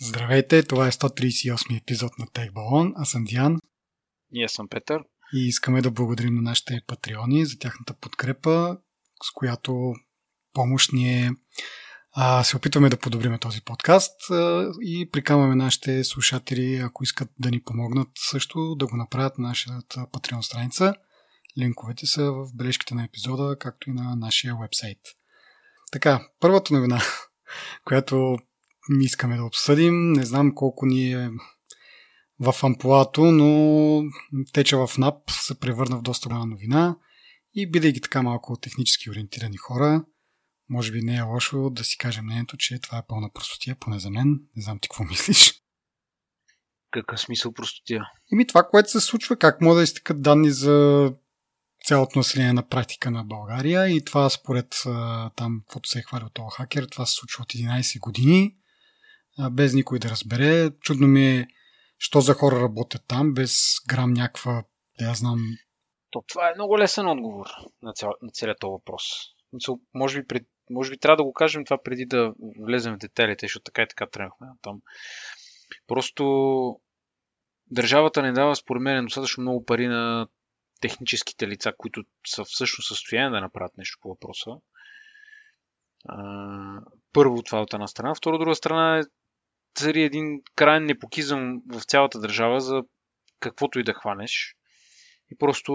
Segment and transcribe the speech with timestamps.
[0.00, 2.92] Здравейте, това е 138 епизод на Тех Балон.
[2.96, 3.58] Аз съм Диан.
[4.32, 5.02] И аз съм Петър.
[5.34, 8.78] И искаме да благодарим на нашите патреони за тяхната подкрепа,
[9.22, 9.94] с която
[10.52, 11.30] помощ ние
[12.12, 17.50] а, се опитваме да подобриме този подкаст а, и прикамваме нашите слушатели, ако искат да
[17.50, 20.94] ни помогнат също, да го направят на нашата Patreon страница.
[21.58, 24.98] Линковете са в бележките на епизода, както и на нашия вебсайт.
[25.92, 27.00] Така, първата новина,
[27.84, 28.38] която
[29.00, 30.12] искаме да обсъдим.
[30.12, 31.30] Не знам колко ни е
[32.40, 34.02] в ампулато, но
[34.52, 36.96] теча в НАП се превърна в доста голяма новина
[37.54, 40.04] и бидейки така малко технически ориентирани хора,
[40.68, 43.98] може би не е лошо да си кажем мнението, че това е пълна простотия, поне
[43.98, 44.40] за мен.
[44.56, 45.52] Не знам ти какво мислиш.
[46.90, 48.02] Какъв смисъл простотия?
[48.32, 51.12] Ими това, което се случва, как може да изтекат данни за
[51.84, 54.74] цялото население на практика на България и това според
[55.36, 58.56] там, каквото се е хвалил този хакер, това се случва от 11 години
[59.50, 60.70] без никой да разбере.
[60.80, 61.48] Чудно ми е,
[61.98, 64.64] що за хора работят там, без грам някаква,
[64.98, 65.38] да я знам.
[66.10, 67.46] То, това е много лесен отговор
[67.82, 69.02] на, цял, на целият този въпрос.
[69.94, 73.44] Може би, пред, може би трябва да го кажем това преди да влезем в детайлите,
[73.44, 74.80] защото така и така тръгнахме там.
[75.86, 76.24] Просто
[77.70, 80.28] държавата не дава, според мен, достатъчно много пари на
[80.80, 84.50] техническите лица, които са всъщност състояние да направят нещо по въпроса.
[87.12, 88.14] първо това от една страна.
[88.14, 89.02] Второ, друга страна е
[89.74, 92.82] цари един крайен непокизъм в цялата държава за
[93.40, 94.56] каквото и да хванеш.
[95.32, 95.72] И просто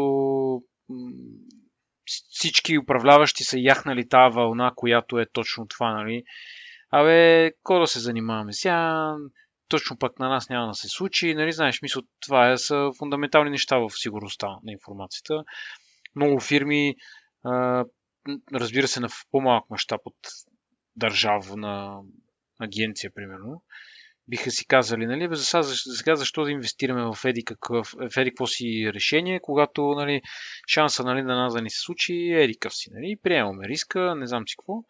[2.06, 6.24] всички управляващи са яхнали тази вълна, която е точно това, нали?
[6.92, 9.16] Абе, какво да се занимаваме сега?
[9.68, 11.36] Точно пък на нас няма да се случи.
[11.36, 15.44] Нали, знаеш, мисъл, това е, са фундаментални неща в сигурността на информацията.
[16.16, 16.96] Много фирми,
[18.54, 20.18] разбира се, на по-малък мащаб от
[20.96, 22.02] държавна
[22.60, 23.64] агенция, примерно,
[24.28, 28.30] биха си казали, нали, за сега, за сега защо да инвестираме в еди, какъв, еди
[28.30, 30.22] какво си решение, когато нали,
[30.68, 32.90] шанса нали, на нас да ни се случи е еди къв си.
[32.94, 34.84] Нали, приемаме риска, не знам си какво.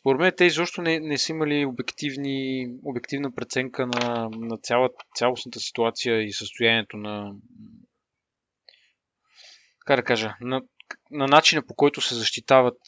[0.00, 5.60] Според мен те изобщо не, не са имали обективни, обективна преценка на, на цяла, цялостната
[5.60, 7.32] ситуация и състоянието на
[9.86, 10.62] как да кажа, на,
[11.10, 12.78] на начина по който се защитават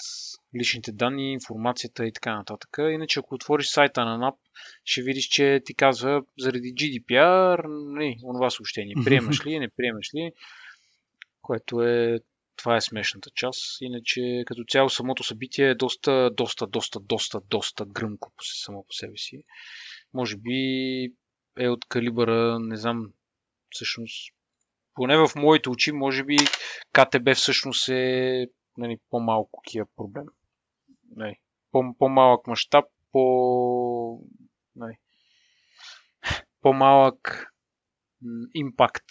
[0.54, 2.70] личните данни, информацията и така нататък.
[2.78, 4.36] Иначе, ако отвориш сайта на NAP,
[4.84, 7.64] ще видиш, че ти казва заради GDPR,
[7.98, 8.94] не, онова съобщение.
[9.04, 10.32] Приемаш ли, не приемаш ли,
[11.42, 12.20] което е
[12.56, 13.80] това е смешната част.
[13.80, 19.16] Иначе, като цяло, самото събитие е доста, доста, доста, доста, доста гръмко само по себе
[19.16, 19.44] си.
[20.14, 20.58] Може би
[21.58, 23.12] е от калибъра, не знам,
[23.70, 24.32] всъщност,
[24.94, 26.36] поне в моите очи, може би
[26.92, 28.46] КТБ всъщност е
[28.76, 30.26] нали, по-малко кия проблем
[31.16, 31.34] нали,
[31.72, 34.20] по- по-малък мащаб, по,
[34.76, 34.94] нали,
[36.60, 37.46] по-малък
[38.54, 39.04] импакт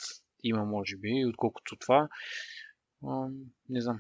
[0.44, 2.08] има, може би, отколкото това.
[3.70, 4.00] не знам.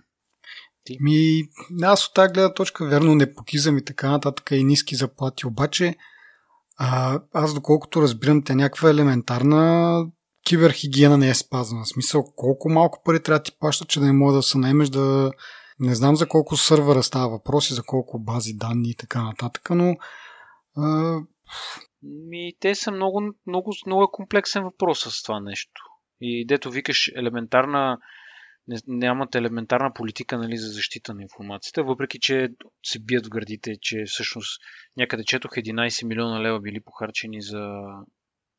[0.84, 0.98] Ти?
[1.02, 1.44] Ми,
[1.84, 5.96] аз от тази гледна точка, верно, непокизъм и така нататък и ниски заплати, обаче
[6.78, 10.06] а, аз доколкото разбирам, те някаква елементарна
[10.46, 11.84] киберхигиена не е спазвана.
[11.84, 14.58] В смисъл, колко малко пари трябва да ти плащат, че да не може да се
[14.58, 15.32] наемеш да
[15.82, 19.70] не знам за колко сървъра става въпрос и за колко бази данни и така нататък,
[19.70, 19.96] но
[20.78, 21.20] а...
[22.04, 25.82] Ми, те са много, много, много комплексен въпрос с това нещо.
[26.22, 27.98] И дето викаш елементарна,
[28.68, 32.50] не, нямат елементарна политика нали, за защита на информацията, въпреки че
[32.86, 34.62] се бият в гърдите, че всъщност
[34.98, 37.72] някъде четох 11 милиона лева били похарчени за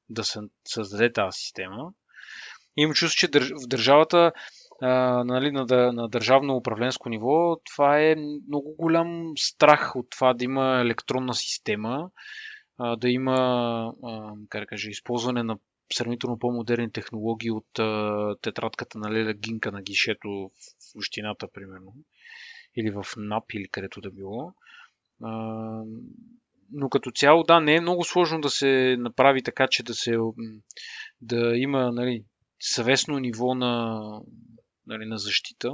[0.09, 1.93] да се създаде тази система.
[2.77, 4.32] Имам чувство, че в държавата
[5.25, 8.16] нали, на, на държавно управленско ниво, това е
[8.48, 12.10] много голям страх от това да има електронна система,
[12.98, 13.93] да има
[14.48, 15.59] как да кажа, използване на
[15.93, 17.66] сравнително по-модерни технологии от
[18.43, 21.94] тетрадката на Леля Гинка на гишето в общината, примерно,
[22.76, 24.53] или в НАП, или където да било.
[26.72, 30.17] Но като цяло, да, не е много сложно да се направи така, че да се
[31.20, 32.25] да има нали,
[32.61, 34.00] съвестно ниво на,
[34.87, 35.73] нали, на защита.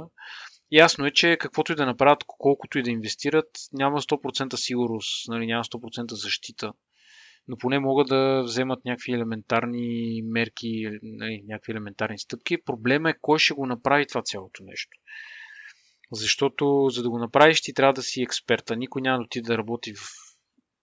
[0.71, 5.45] Ясно е, че каквото и да направят, колкото и да инвестират, няма 100% сигурност, нали,
[5.45, 6.73] няма 100% защита.
[7.47, 12.63] Но поне могат да вземат някакви елементарни мерки, нали, някакви елементарни стъпки.
[12.65, 14.97] Проблема е кой ще го направи това цялото нещо.
[16.11, 18.75] Защото за да го направиш ти трябва да си експерта.
[18.75, 20.01] Никой няма да отиде да работи в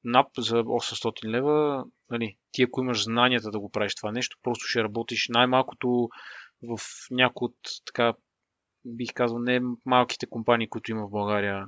[0.05, 1.84] НАП за 800 лева.
[2.11, 6.08] Нали, ти ако имаш знанията да го правиш това нещо, просто ще работиш най-малкото
[6.62, 6.79] в
[7.11, 8.14] някои от, така,
[8.85, 11.67] бих казал, не малките компании, които има в България,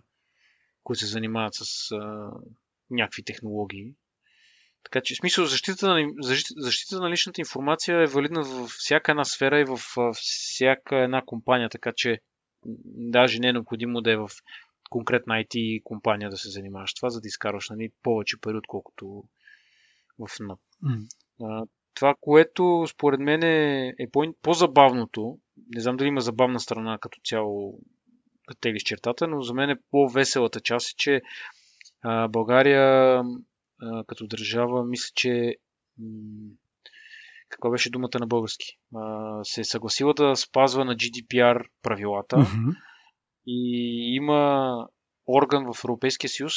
[0.82, 2.31] които се занимават с а,
[2.90, 3.94] някакви технологии.
[4.85, 6.11] Така че, в смисъл, защита на,
[6.56, 9.79] защита на личната информация е валидна във всяка една сфера и в
[10.14, 12.19] всяка една компания, така че
[12.85, 14.29] даже не е необходимо да е в
[14.90, 19.25] конкретна IT компания да се занимаваш това, за да изкарваш нали, повече пари, отколкото
[20.19, 20.61] в НАП.
[20.85, 21.69] Mm.
[21.99, 24.06] Това, което според мен е, е
[24.43, 25.39] по-забавното,
[25.75, 27.79] не знам дали има забавна страна като цяло
[28.61, 31.23] тегли чертата, но за мен е по-веселата част е, че
[32.03, 33.23] а, България
[33.83, 35.56] а, като държава, мисля, че
[35.99, 36.50] м-
[37.49, 38.79] каква беше думата на български?
[38.97, 42.77] А, се е съгласила да спазва на GDPR правилата mm-hmm.
[43.47, 44.75] и има
[45.27, 46.53] орган в Европейския съюз,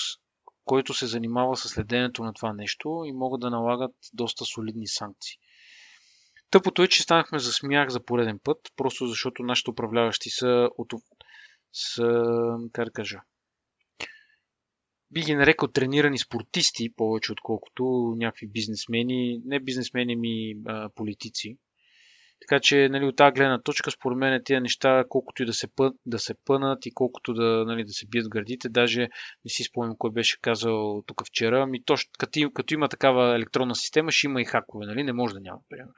[0.72, 5.38] който се занимава с следенето на това нещо и могат да налагат доста солидни санкции.
[6.50, 10.94] Тъпото е, че станахме за смях за пореден път, просто защото нашите управляващи са, от,
[11.74, 12.24] са
[12.74, 13.22] как да кажа,
[15.12, 21.58] би ги нарекал тренирани спортисти, повече отколкото някакви бизнесмени, не бизнесмени ми а, политици.
[22.48, 25.68] Така че нали, от тази гледна точка, според мен, тези неща, колкото и да се,
[25.76, 29.02] пън, да се пънат и колкото да, нали, да се бият гърдите, даже
[29.46, 33.76] не си спомням кой беше казал тук вчера, ми точно като, като има такава електронна
[33.76, 35.04] система, ще има и хакове, нали?
[35.04, 35.60] Не може да няма.
[35.70, 35.92] Примерно.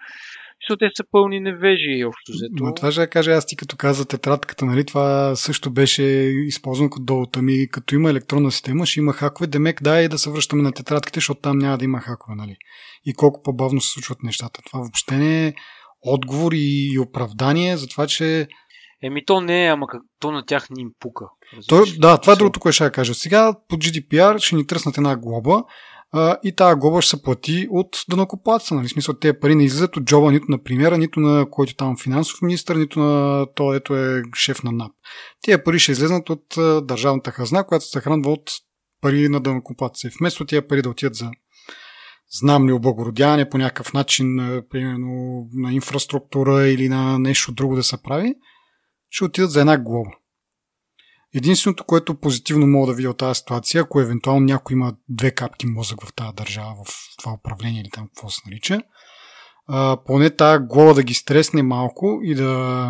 [0.79, 2.63] Те са пълни невежи общо взето.
[2.63, 4.85] Но това ще кажа аз ти като каза тетрадката, нали?
[4.85, 6.03] Това също беше
[6.47, 7.25] използвано като долу.
[7.41, 9.47] Ми като има електронна система, ще има хакове.
[9.47, 12.55] Демек дай да се връщаме на тетрадките, защото там няма да има хакове, нали?
[13.05, 14.61] И колко по-бавно се случват нещата.
[14.65, 15.53] Това въобще не е
[16.05, 18.47] отговор и оправдание за това, че
[19.03, 21.25] Еми то не е, ама как, то на тях не им пука.
[21.67, 23.13] То, да, това е другото, което ще кажа.
[23.13, 25.63] Сега по GDPR ще ни тръснат една глоба
[26.11, 28.75] а, и тази глоба ще се плати от дънакоплатца.
[28.75, 28.87] Нали?
[28.87, 32.41] смисъл, тези пари не излизат от джоба нито на премиера, нито на който там финансов
[32.41, 34.91] министр, нито на този, ето е шеф на НАП.
[35.41, 38.51] Тия пари ще излезнат от а, държавната хазна, която се захранва от
[39.01, 40.07] пари на дънакоплатца.
[40.07, 41.31] И вместо тия пари да отидат за
[42.33, 44.37] знам ли облагородяване по някакъв начин,
[44.69, 48.35] примерно на инфраструктура или на нещо друго да се прави,
[49.09, 50.09] ще отидат за една глоба.
[51.35, 55.67] Единственото, което позитивно мога да видя от тази ситуация, ако евентуално някой има две капки
[55.67, 58.81] мозък в тази държава, в това управление или там какво се нарича,
[59.67, 62.89] а, поне тази глава да ги стресне малко и да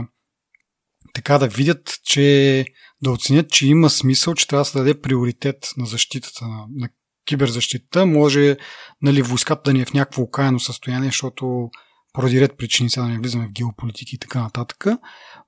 [1.14, 2.66] така да видят, че
[3.02, 6.90] да оценят, че има смисъл, че трябва да се даде приоритет на защитата на, на
[7.26, 8.06] киберзащита.
[8.06, 8.58] Може
[9.02, 11.70] нали, войската да ни е в някакво окаяно състояние, защото
[12.14, 14.86] поради ред причини сега да не влизаме в геополитики и така нататък,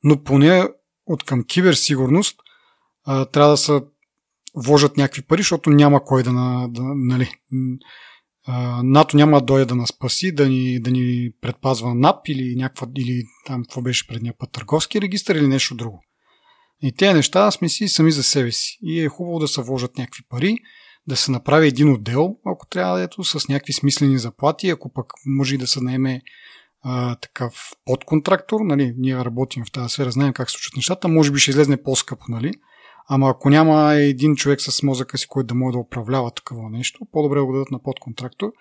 [0.03, 0.67] но поне
[1.05, 2.39] от към киберсигурност
[3.05, 3.81] а, трябва да се
[4.55, 6.31] вложат някакви пари, защото няма кой да,
[6.69, 7.31] да нали,
[8.83, 12.87] НАТО няма да дойде да нас спаси, да ни, да ни предпазва НАП или, някаква,
[12.97, 16.03] или там какво беше предния път, търговски регистр или нещо друго.
[16.83, 18.77] И тези неща сме си сами за себе си.
[18.81, 20.57] И е хубаво да се вложат някакви пари,
[21.07, 25.55] да се направи един отдел, ако трябва, ето, с някакви смислени заплати, ако пък може
[25.55, 26.21] и да се наеме
[26.81, 31.31] а, такъв подконтрактор, нали, ние работим в тази сфера, знаем как се случват нещата, може
[31.31, 32.51] би ще излезне по-скъпо, нали,
[33.09, 36.99] ама ако няма един човек с мозъка си, който да може да управлява такова нещо,
[37.11, 38.51] по-добре го дадат на подконтрактор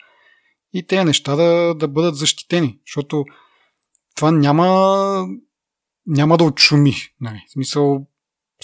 [0.73, 3.25] и тези неща да, да бъдат защитени, защото
[4.17, 5.26] това няма,
[6.06, 6.94] няма да отшуми.
[7.20, 7.44] Нали.
[7.49, 8.06] В смисъл,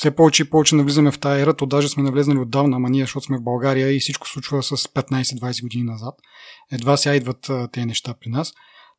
[0.01, 3.03] все повече и повече навлизаме в тази ера, то даже сме навлезнали отдавна, ама ние,
[3.03, 6.15] защото сме в България и всичко случва с 15-20 години назад.
[6.73, 8.53] Едва сега идват тези неща при нас.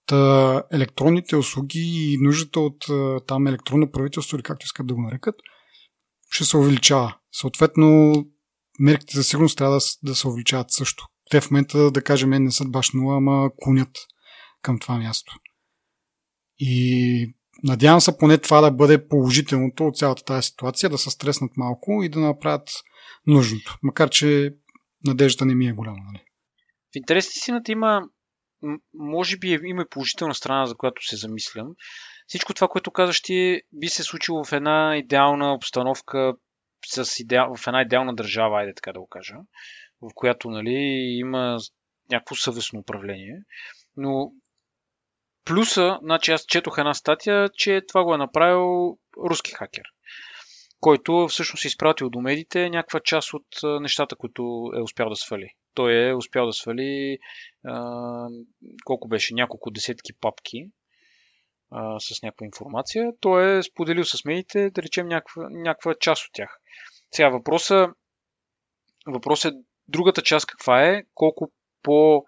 [0.06, 2.86] Та, електронните услуги и нуждата от
[3.28, 5.36] там електронно правителство или както искат да го нарекат,
[6.30, 7.16] ще се увеличава.
[7.32, 8.14] Съответно,
[8.80, 11.06] мерките за сигурност трябва да, се увеличават също.
[11.32, 13.98] Те в момента, да кажем, не са баш нула, ама клонят
[14.62, 15.34] към това място.
[16.60, 21.52] И надявам се поне това да бъде положителното от цялата тази ситуация, да се стреснат
[21.58, 22.70] малко и да направят
[23.28, 23.78] нужното.
[23.84, 24.56] Макар, че
[25.06, 25.98] надеждата не ми е голяма.
[26.06, 26.24] Нали?
[26.94, 28.02] В интерес истината има
[28.94, 31.68] може би има и положителна страна, за която се замислям.
[32.28, 36.34] Всичко това, което казваш ти, би се случило в една идеална обстановка,
[36.88, 39.36] с идеал, в една идеална държава, айде така да го кажа,
[40.02, 40.76] в която нали,
[41.20, 41.58] има
[42.12, 43.36] някакво съвестно управление.
[43.98, 44.32] Но
[45.46, 49.84] плюса, значи аз четох една статия, че това го е направил руски хакер,
[50.80, 53.48] който всъщност е изпратил до медите някаква част от
[53.82, 55.50] нещата, които е успял да свали.
[55.74, 57.18] Той е успял да свали
[57.66, 58.28] а,
[58.86, 60.66] колко беше, няколко десетки папки
[61.72, 63.12] а, с някаква информация.
[63.20, 66.60] Той е споделил с медиите, да речем, някаква, някаква част от тях.
[67.12, 67.94] Сега въпроса,
[69.08, 69.58] въпросът е
[69.88, 71.52] другата част каква е, колко
[71.84, 72.26] по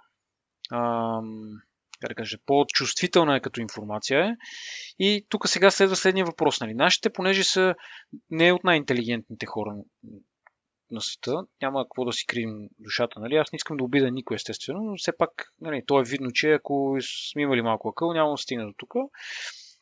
[0.71, 1.61] ам,
[2.07, 4.35] да кажа, по-чувствителна е като информация е.
[4.99, 6.61] И тук сега следва следния въпрос.
[6.61, 6.73] Нали?
[6.73, 7.75] Нашите, понеже са
[8.29, 9.75] не от най-интелигентните хора
[10.91, 11.43] на света.
[11.61, 13.19] Няма какво да си крием душата.
[13.19, 13.35] Нали?
[13.35, 15.29] Аз не искам да обида никой, естествено, но все пак
[15.61, 16.97] нали, то е видно, че ако
[17.31, 18.93] сме имали малко акъл, няма да стигне до тук.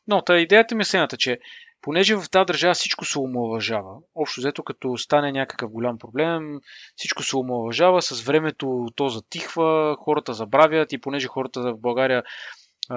[0.06, 1.38] Но та идеята ми е следната, че
[1.82, 6.60] понеже в тази държава всичко се омалъжава, общо взето като стане някакъв голям проблем,
[6.96, 12.22] всичко се омалъжава, с времето то затихва, хората забравят и понеже хората в България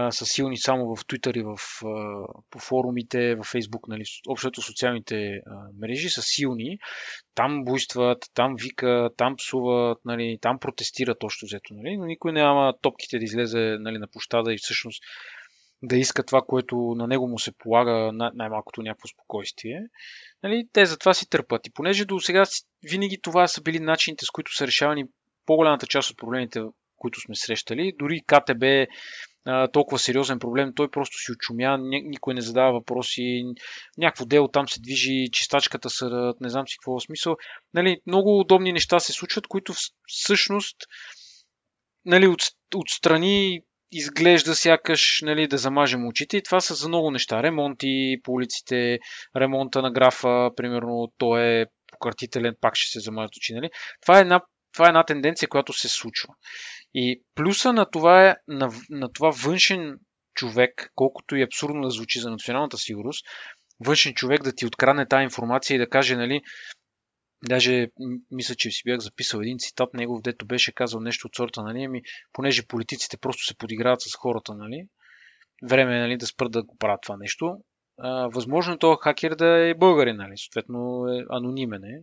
[0.10, 1.58] са силни само в Twitter и в,
[2.50, 5.42] по форумите, в Facebook, нали, общото социалните
[5.82, 6.78] мрежи са силни.
[7.36, 12.74] Там буйстват, там викат, там псуват, нали, там протестират още взето, нали, но никой няма
[12.82, 15.04] топките да излезе нали, на площада и всъщност
[15.84, 19.82] да иска това, което на него му се полага най-малкото някакво спокойствие.
[20.44, 21.68] Нали, те затова си търпат.
[21.68, 22.44] И понеже до сега
[22.90, 25.06] винаги това са били начините, с които са решавани
[25.46, 26.62] по-голямата част от проблемите,
[26.98, 28.64] които сме срещали, дори КТБ
[29.74, 33.44] толкова сериозен проблем, той просто си очумя, никой не задава въпроси,
[33.98, 37.36] някакво дело там се движи, чистачката са, не знам си какво е смисъл.
[37.74, 39.74] Нали, много удобни неща се случват, които
[40.08, 40.78] всъщност
[42.06, 42.42] нали, от,
[42.76, 43.62] отстрани
[43.92, 47.44] изглежда сякаш нали, да замажем очите и това са за много неща.
[47.44, 49.00] Ремонти по улиците,
[49.36, 53.54] ремонта на графа, примерно, то е пократителен, пак ще се замажат очи.
[53.54, 53.70] Нали?
[54.02, 54.42] Това, е една,
[54.74, 56.34] това е една тенденция, която се случва.
[56.94, 59.98] И плюса на това е на, на това външен
[60.34, 63.26] човек, колкото и абсурдно да звучи за националната сигурност,
[63.86, 66.42] външен човек да ти открадне тази информация и да каже, нали,
[67.50, 67.88] Даже
[68.32, 71.84] мисля, че си бях записал един цитат негов, дето беше казал нещо от сорта, нали,
[71.84, 72.02] ами,
[72.34, 74.88] понеже политиците просто се подиграват с хората, нали,
[75.64, 77.58] време е нали, да спрат да го правят това нещо.
[77.98, 82.02] А, възможно е този хакер да е българин, нали, съответно е анонимен е,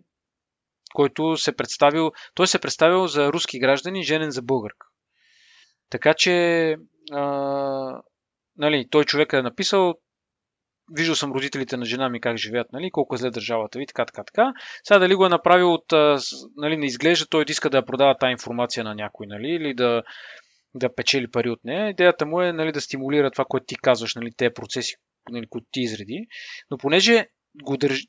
[0.95, 4.87] който се представил, той се представил за руски граждани, женен за българка.
[5.91, 6.77] Така че,
[7.13, 8.03] а,
[8.57, 9.95] нали, той човек е написал,
[10.93, 14.05] виждал съм родителите на жена ми как живеят, нали, колко е зле държавата ви, така,
[14.05, 14.53] така, така.
[14.85, 15.93] Сега дали го е направил от,
[16.57, 20.03] нали, не изглежда, той иска да продава тази информация на някой, нали, или да,
[20.75, 21.91] да печели пари от нея.
[21.91, 24.95] Идеята му е нали, да стимулира това, което ти казваш, нали, тези процеси,
[25.31, 26.27] нали, които ти изреди.
[26.71, 27.27] Но понеже
[27.63, 28.07] го държи,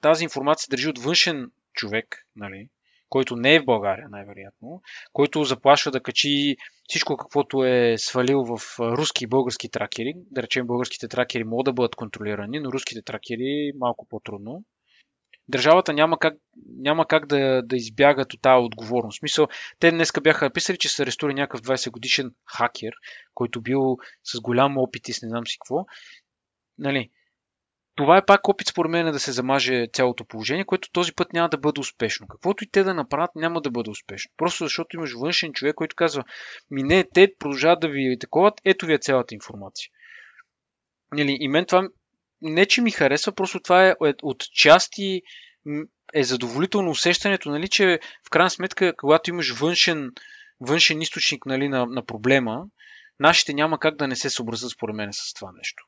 [0.00, 2.68] тази информация държи от външен човек, нали,
[3.16, 4.82] който не е в България, най-вероятно,
[5.12, 6.56] който заплашва да качи
[6.88, 10.14] всичко каквото е свалил в руски и български тракери.
[10.30, 14.64] Да речем, българските тракери могат да бъдат контролирани, но руските тракери малко по-трудно.
[15.48, 16.34] Държавата няма как,
[16.78, 19.16] няма как да, да избягат от тази отговорност.
[19.16, 22.92] В смисъл, те днеска бяха написали, че са арестували някакъв 20 годишен хакер,
[23.34, 25.84] който бил с голям опит и с не знам си какво.
[26.78, 27.10] Нали,
[27.96, 31.48] това е пак опит според мен да се замаже цялото положение, което този път няма
[31.48, 32.26] да бъде успешно.
[32.26, 34.32] Каквото и те да направят, няма да бъде успешно.
[34.36, 36.24] Просто защото имаш външен човек, който казва,
[36.70, 39.90] ми не, те продължават да ви таковат, ето ви е цялата информация.
[41.12, 41.88] Нали, и мен това
[42.42, 45.22] не, че ми харесва, просто това е от части
[46.14, 50.10] е задоволително усещането, нали, че в крайна сметка, когато имаш външен,
[50.60, 52.64] външен източник нали, на, на проблема,
[53.20, 55.85] нашите няма как да не се съобразят според мен с това нещо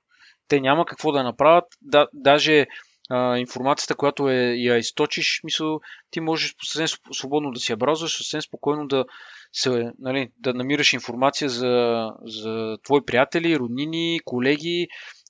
[0.48, 1.64] те няма какво да направят.
[1.82, 2.66] Да, даже
[3.10, 8.16] а, информацията, която е, я източиш, мисъл, ти можеш съвсем свободно да си я бразваш,
[8.16, 9.04] съвсем спокойно да,
[9.52, 14.88] се, нали, да намираш информация за, за твои приятели, роднини, колеги,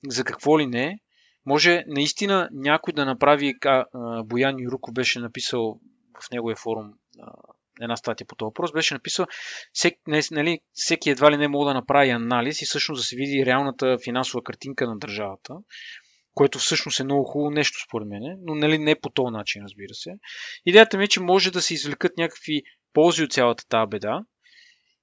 [0.08, 0.98] за какво ли не.
[1.46, 3.84] Може наистина някой да направи, а,
[4.24, 5.80] Боян Юруков беше написал
[6.22, 6.92] в неговия форум
[7.80, 9.26] една статия по този въпрос, беше написал,
[9.72, 9.98] всеки,
[10.30, 13.96] нали, всеки едва ли не мога да направи анализ и всъщност да се види реалната
[14.04, 15.54] финансова картинка на държавата,
[16.34, 19.94] което всъщност е много хубаво нещо според мен, но нали, не по този начин, разбира
[19.94, 20.10] се.
[20.66, 24.22] Идеята ми е, че може да се извлекат някакви ползи от цялата тази беда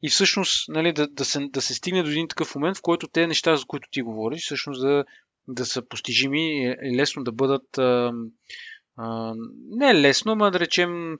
[0.03, 3.07] и всъщност нали, да, да, се, да се стигне до един такъв момент, в който
[3.07, 5.05] те неща, за които ти говориш, всъщност да,
[5.47, 7.77] да са постижими и лесно да бъдат.
[7.77, 8.11] А,
[8.97, 9.33] а,
[9.69, 11.17] не лесно, ама да речем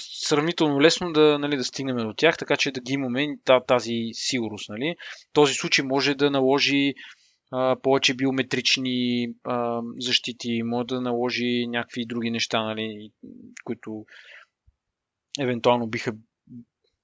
[0.00, 4.68] сравнително лесно да, нали, да стигнем до тях, така че да ги имаме тази сигурност.
[4.68, 4.96] Нали.
[5.32, 6.94] Този случай може да наложи
[7.50, 13.10] а, повече биометрични а, защити, може да наложи някакви други неща, нали,
[13.64, 14.04] които
[15.40, 16.12] евентуално биха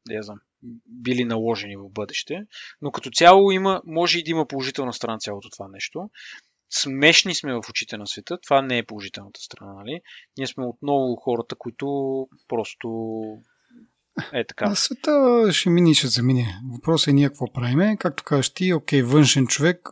[0.09, 0.39] да знам,
[0.87, 2.43] били наложени в бъдеще.
[2.83, 6.11] Но като цяло има, може и да има положителна страна цялото това нещо
[6.71, 10.01] смешни сме в очите на света, това не е положителната страна, нали?
[10.39, 11.87] Ние сме отново хората, които
[12.49, 12.89] просто
[14.33, 14.69] е така.
[14.69, 16.61] На света ще мине и ще замине.
[16.73, 17.97] Въпросът е ние какво правиме.
[18.01, 19.91] Както кажеш ти, окей, външен човек,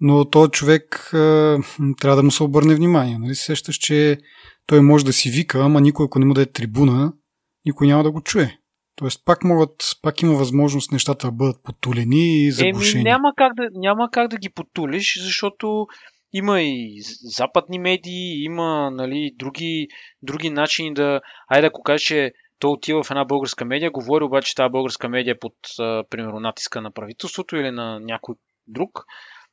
[0.00, 1.08] но този човек
[2.00, 3.18] трябва да му се обърне внимание.
[3.18, 3.34] Нали?
[3.34, 4.18] Сещаш, че
[4.66, 7.12] той може да си вика, ама никой, ако не му даде трибуна,
[7.64, 8.58] никой няма да го чуе.
[8.96, 13.00] Тоест пак могат, пак има възможност нещата да бъдат потулени и заглушени.
[13.00, 15.86] Еми, няма как да, няма как да ги потулиш, защото
[16.32, 16.96] има и
[17.36, 19.88] западни медии, има нали, други,
[20.22, 21.20] други начини да...
[21.48, 25.08] Айде, ако кажеш, че той отива в една българска медия, говори обаче, че тази българска
[25.08, 25.54] медия под,
[26.10, 28.34] примерно, натиска на правителството или на някой
[28.66, 29.04] друг.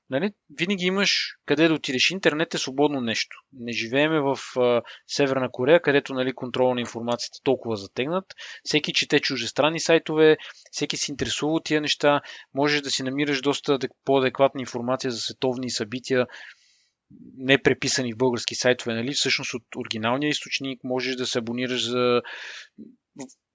[0.10, 0.32] Нали?
[0.58, 2.12] Винаги имаш къде да отидеш.
[2.12, 3.38] Интернет е свободно нещо.
[3.54, 8.26] Не живееме в а, Северна Корея, където нали, контрола на информацията е толкова затегнат.
[8.64, 10.38] Всеки чете чужестранни сайтове,
[10.72, 12.22] всеки се интересува от тия неща.
[12.54, 16.28] Можеш да си намираш доста по-адекватна информация за световни събития,
[17.38, 19.14] не преписани в български сайтове, нали?
[19.14, 22.22] всъщност от оригиналния източник можеш да се абонираш за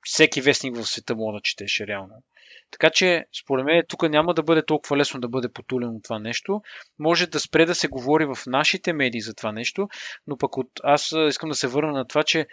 [0.04, 2.22] всеки вестник в света мога да четеш реално.
[2.70, 6.60] Така че, според мен, тук няма да бъде толкова лесно да бъде потулено това нещо.
[6.98, 9.88] Може да спре да се говори в нашите медии за това нещо,
[10.26, 10.68] но пък от...
[10.82, 12.46] аз искам да се върна на това, че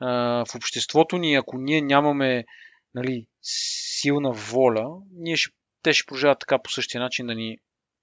[0.00, 2.44] а, в обществото ни, ако ние нямаме
[2.94, 5.52] нали, силна воля, ние ще,
[5.82, 7.58] те ще продължават така по същия начин да ни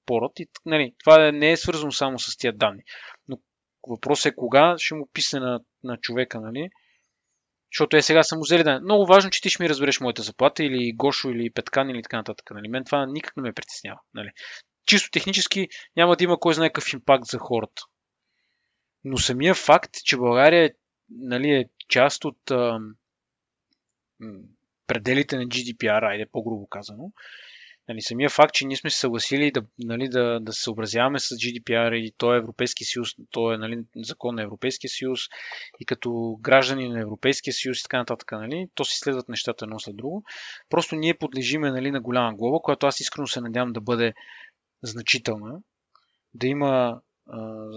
[0.05, 0.39] порът.
[0.39, 2.83] И, нали, това не е свързано само с тия данни.
[3.27, 3.37] Но
[3.87, 6.69] въпросът е кога ще му писне на, на човека, нали?
[7.73, 8.79] Защото е сега съм взели да.
[8.79, 12.17] Много важно, че ти ще ми разбереш моята заплата или Гошо или Петкан или така
[12.17, 12.51] нататък.
[12.51, 12.67] Нали?
[12.67, 13.99] Мен това никак не ме притеснява.
[14.13, 14.29] Нали?
[14.85, 17.81] Чисто технически няма да има кой знае какъв импакт за хората.
[19.03, 20.71] Но самия факт, че България
[21.09, 22.79] нали, е част от а,
[24.87, 27.11] пределите на GDPR, айде по-грубо казано,
[27.89, 31.25] нали, самия факт, че ние сме се съгласили да, нали, да, да се съобразяваме с
[31.25, 35.19] GDPR и то е Европейски съюз, то е нали, закон на Европейския съюз
[35.79, 39.79] и като граждани на Европейския съюз и така нататък, нали, то си следват нещата едно
[39.79, 40.23] след друго.
[40.69, 44.13] Просто ние подлежиме нали, на голяма глоба, която аз искрено се надявам да бъде
[44.83, 45.59] значителна,
[46.33, 47.67] да има а,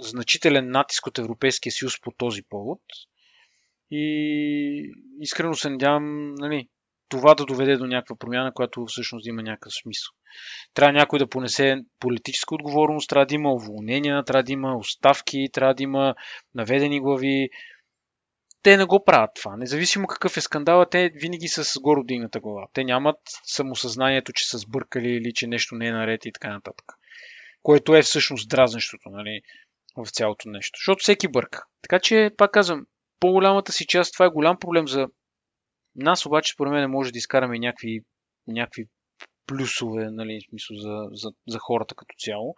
[0.00, 2.80] значителен натиск от Европейския съюз по този повод.
[3.90, 6.68] И искрено се надявам, нали,
[7.08, 10.10] това да доведе до някаква промяна, която всъщност има някакъв смисъл.
[10.74, 15.74] Трябва някой да понесе политическа отговорност, трябва да има уволнения, трябва да има оставки, трябва
[15.74, 16.14] да има
[16.54, 17.48] наведени глави.
[18.62, 19.56] Те не го правят това.
[19.56, 22.66] Независимо какъв е скандала, те винаги са с горе дигната глава.
[22.72, 26.92] Те нямат самосъзнанието, че са сбъркали или че нещо не е наред и така нататък.
[27.62, 29.42] Което е всъщност дразнещото нали,
[29.96, 30.78] в цялото нещо.
[30.80, 31.64] Защото всеки бърка.
[31.82, 32.86] Така че, пак казвам,
[33.20, 35.06] по-голямата си част това е голям проблем за
[35.98, 38.00] нас обаче, според мен, може да изкараме някакви,
[38.46, 38.86] някакви
[39.46, 42.54] плюсове, нали, в смисъл за, за, за хората като цяло.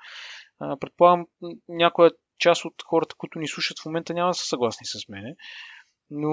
[0.58, 1.26] А, предполагам,
[1.68, 5.34] някоя част от хората, които ни слушат в момента, няма да са съгласни с мене,
[6.10, 6.32] но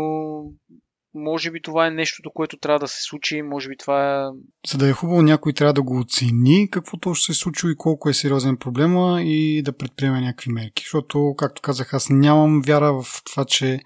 [1.13, 4.27] може би това е нещото, което трябва да се случи, може би това е...
[4.67, 7.77] За да е хубаво, някой трябва да го оцени какво точно се е случило и
[7.77, 10.83] колко е сериозен проблема и да предприеме някакви мерки.
[10.83, 13.79] Защото, както казах, аз нямам вяра в това, че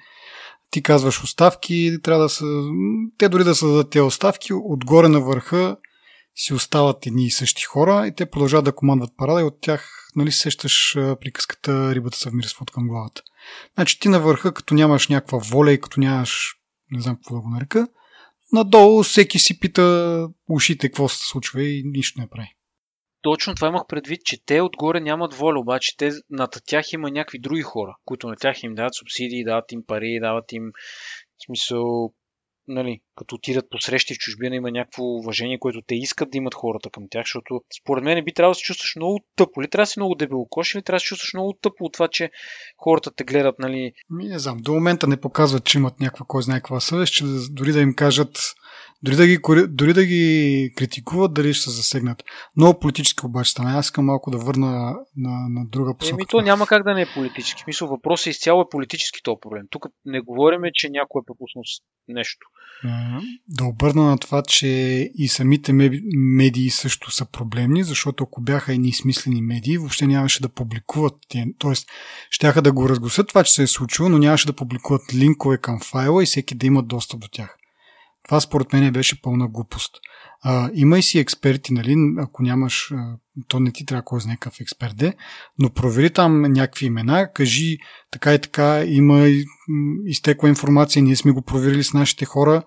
[0.71, 2.45] ти казваш оставки, трябва да са...
[3.17, 5.77] Те дори да създадат тези оставки, отгоре на върха
[6.35, 10.11] си остават едни и същи хора и те продължават да командват парада и от тях
[10.15, 13.21] нали, сещаш приказката рибата съвмирства от към главата.
[13.75, 16.55] Значи ти на върха, като нямаш някаква воля и като нямаш,
[16.91, 17.87] не знам какво да го нарека,
[18.53, 22.55] надолу всеки си пита ушите какво се случва и нищо не прави.
[23.21, 27.39] Точно това имах предвид, че те отгоре нямат воля, обаче те, над тях има някакви
[27.39, 30.71] други хора, които на тях им дават субсидии, дават им пари, дават им
[31.37, 32.13] в смисъл,
[32.67, 36.55] нали, като отидат по срещи в чужбина, има някакво уважение, което те искат да имат
[36.55, 39.61] хората към тях, защото според мен би трябвало да се чувстваш много тъпо.
[39.61, 42.07] Или трябва да си много дебелокош, или трябва да се чувстваш много тъпо от това,
[42.07, 42.31] че
[42.77, 43.93] хората те гледат, нали.
[44.09, 47.23] Ми не знам, до момента не показват, че имат някаква кой знае каква съвест, че
[47.51, 48.37] дори да им кажат
[49.03, 52.23] дори да, ги, дори да ги критикуват, дали ще се засегнат.
[52.57, 53.77] Много политически обаче стана.
[53.77, 56.15] Аз искам малко да върна на, на друга посока.
[56.15, 57.63] Еми, то няма как да не е политически.
[57.67, 59.63] Мисъл, въпросът е изцяло е политически този проблем.
[59.69, 61.63] Тук не говориме, че някой е пропуснал
[62.07, 62.47] нещо.
[63.47, 64.67] Да обърна на това, че
[65.15, 65.73] и самите
[66.13, 71.13] медии също са проблемни, защото ако бяха едни смислени медии, въобще нямаше да публикуват.
[71.57, 71.89] Тоест,
[72.29, 75.79] щяха да го разгласят това, че се е случило, но нямаше да публикуват линкове към
[75.79, 77.57] файла и всеки да има достъп до тях.
[78.23, 79.95] Това според мен беше пълна глупост.
[80.43, 81.95] А, има и си експерти, нали?
[82.17, 82.93] Ако нямаш,
[83.47, 85.13] то не ти трябва кой знае какъв експерт де,
[85.59, 87.77] но провери там някакви имена, кажи
[88.11, 89.27] така и така, има
[90.05, 92.63] изтекла информация, ние сме го проверили с нашите хора,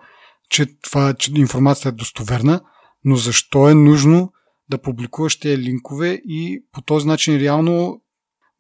[0.51, 2.61] че, това, че информацията е достоверна,
[3.05, 4.33] но защо е нужно
[4.71, 8.01] да публикуваш тези линкове и по този начин реално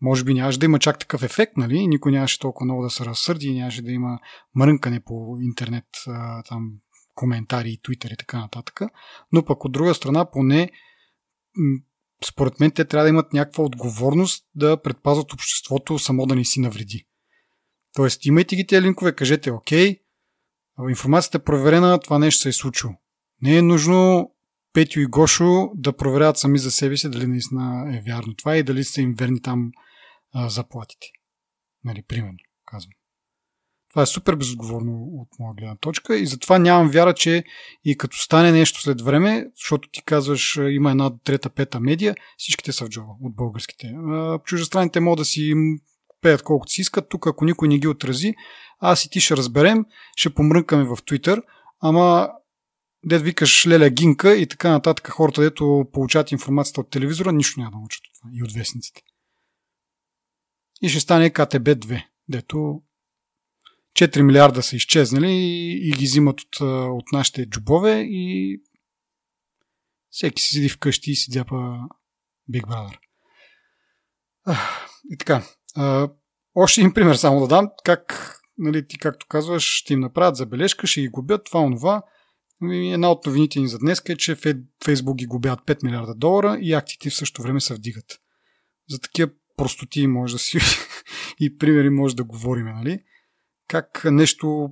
[0.02, 1.86] може би нямаше да има чак такъв ефект, нали?
[1.86, 4.18] Никой нямаше толкова много да се разсърди, нямаше да има
[4.54, 5.84] мрънкане по интернет,
[6.48, 6.72] там
[7.14, 8.80] коментари, твитър и така нататък.
[9.32, 10.70] Но пък от друга страна, поне
[12.24, 16.60] според мен те трябва да имат някаква отговорност да предпазват обществото само да не си
[16.60, 17.06] навреди.
[17.94, 20.00] Тоест, имайте ги тези линкове, кажете, окей,
[20.88, 22.92] информацията е проверена, това нещо се е случило.
[23.42, 24.30] Не е нужно
[24.72, 28.62] Петю и Гошо да проверяват сами за себе си дали наистина е вярно това и
[28.62, 29.72] дали са им верни там
[30.32, 31.06] а, заплатите.
[31.84, 32.92] Нали, примерно, казвам.
[33.94, 37.44] Това е супер безотговорно от моя гледна точка и затова нямам вяра, че
[37.84, 42.72] и като стане нещо след време, защото ти казваш има една трета, пета медия, всичките
[42.72, 43.94] са в джоба от българските.
[44.44, 45.54] Чужестранните могат да си
[46.20, 47.08] пеят колкото си искат.
[47.08, 48.34] Тук, ако никой не ги отрази,
[48.78, 49.84] аз и ти ще разберем,
[50.16, 51.42] ще помрънкаме в Твитър,
[51.80, 52.30] ама
[53.06, 57.70] дед викаш Леля Гинка и така нататък хората, дето получават информацията от телевизора, нищо няма
[57.70, 59.02] да научат от това и от вестниците.
[60.82, 62.82] И ще стане КТБ-2, дето
[63.96, 68.56] 4 милиарда са изчезнали и, и ги взимат от, от нашите джобове и
[70.10, 71.78] всеки си седи вкъщи и си дяпа
[72.50, 72.98] Big Brother.
[75.10, 75.42] И така.
[75.76, 76.08] А,
[76.54, 77.68] още един пример само да дам.
[77.84, 82.02] Как, нали, ти както казваш, ще им направят забележка, ще ги губят това, онова.
[82.72, 84.36] Една от новините ни за днес е, че
[84.84, 88.20] Фейсбук ги губят 5 милиарда долара и акциите в същото време се вдигат.
[88.88, 90.58] За такива простоти може да си
[91.40, 93.04] и примери може да говорим, нали?
[93.68, 94.70] Как нещо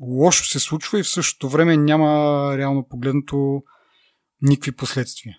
[0.00, 2.08] лошо се случва и в същото време няма
[2.56, 3.62] реално погледнато
[4.42, 5.36] никакви последствия.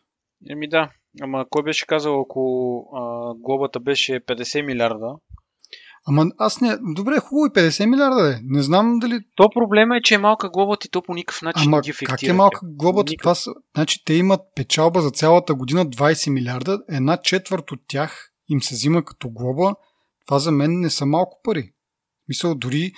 [0.50, 5.16] Еми да, ама кой беше казал, ако а, глобата беше 50 милиарда,
[6.06, 6.78] Ама аз не...
[6.96, 8.40] Добре, хубаво и 50 милиарда е.
[8.44, 9.20] Не знам дали...
[9.36, 12.06] То проблема е, че е малка глобата и то по никакъв начин Ама не ги
[12.06, 13.10] как е малка глобата?
[13.10, 13.24] Никак...
[13.24, 13.52] Това са...
[13.76, 16.80] Значи те имат печалба за цялата година 20 милиарда.
[16.90, 19.76] Една четвърт от тях им се взима като глоба.
[20.26, 21.73] Това за мен не са малко пари.
[22.34, 22.92] Мисъл, дори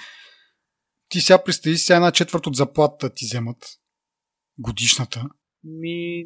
[1.10, 3.58] ти сега представи сега една четвърт от заплата ти вземат
[4.58, 5.30] годишната.
[5.64, 6.26] Ми,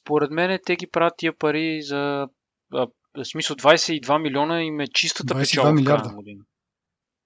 [0.00, 2.28] според мен те ги правят тия пари за
[2.70, 6.14] в смисъл 22 милиона им е чистата 22 печалба милиарда.
[6.14, 6.44] година.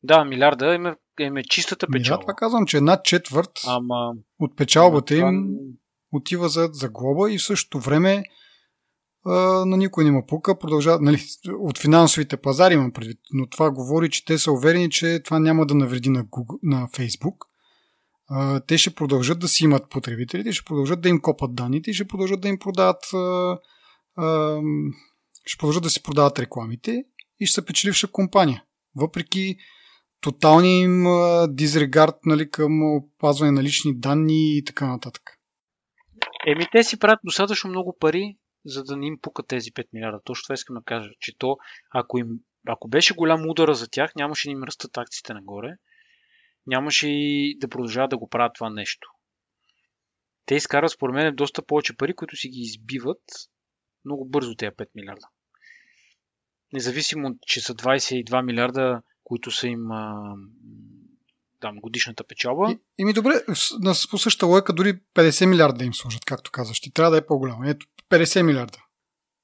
[0.02, 2.20] Да, милиарда им е, им е чистата печалба.
[2.20, 4.12] това казвам, че една четвърт Ама...
[4.38, 6.18] от печалбата им това...
[6.18, 8.22] отива за, за глоба и в същото време а,
[9.66, 10.58] на никой не има пука.
[10.58, 15.22] Продължава, нали, от финансовите пазари имам предвид, но това говори, че те са уверени, че
[15.24, 17.36] това няма да навреди на, Google, на Facebook.
[18.66, 22.08] Те ще продължат да си имат потребителите, ще продължат да им копат данните и ще
[22.08, 23.04] продължат да им продават
[25.46, 27.04] ще продължат да си продават рекламите
[27.40, 28.64] и ще са печеливша компания.
[28.96, 29.56] Въпреки
[30.20, 31.04] тоталния им
[31.48, 35.22] дизрегард нали, към опазване на лични данни и така нататък.
[36.46, 40.20] Еми, те си правят достатъчно много пари, за да не им пукат тези 5 милиарда.
[40.24, 41.56] Точно това искам да кажа, че то,
[41.90, 42.28] ако, им,
[42.68, 45.76] ако беше голям удара за тях, нямаше да им растат акциите нагоре,
[46.66, 49.08] нямаше и да продължават да го правят това нещо.
[50.46, 53.22] Те изкарат, според мен, доста повече пари, които си ги избиват
[54.04, 55.28] много бързо тези 5 милиарда
[56.74, 60.34] независимо, че са 22 милиарда, които са им а,
[61.64, 62.70] там, годишната печалба.
[62.70, 63.32] И, и ми добре,
[64.10, 66.80] по същата лойка дори 50 милиарда да им служат, както казваш.
[66.80, 67.64] Ти трябва да е по-голямо.
[67.64, 68.78] Ето, 50 милиарда.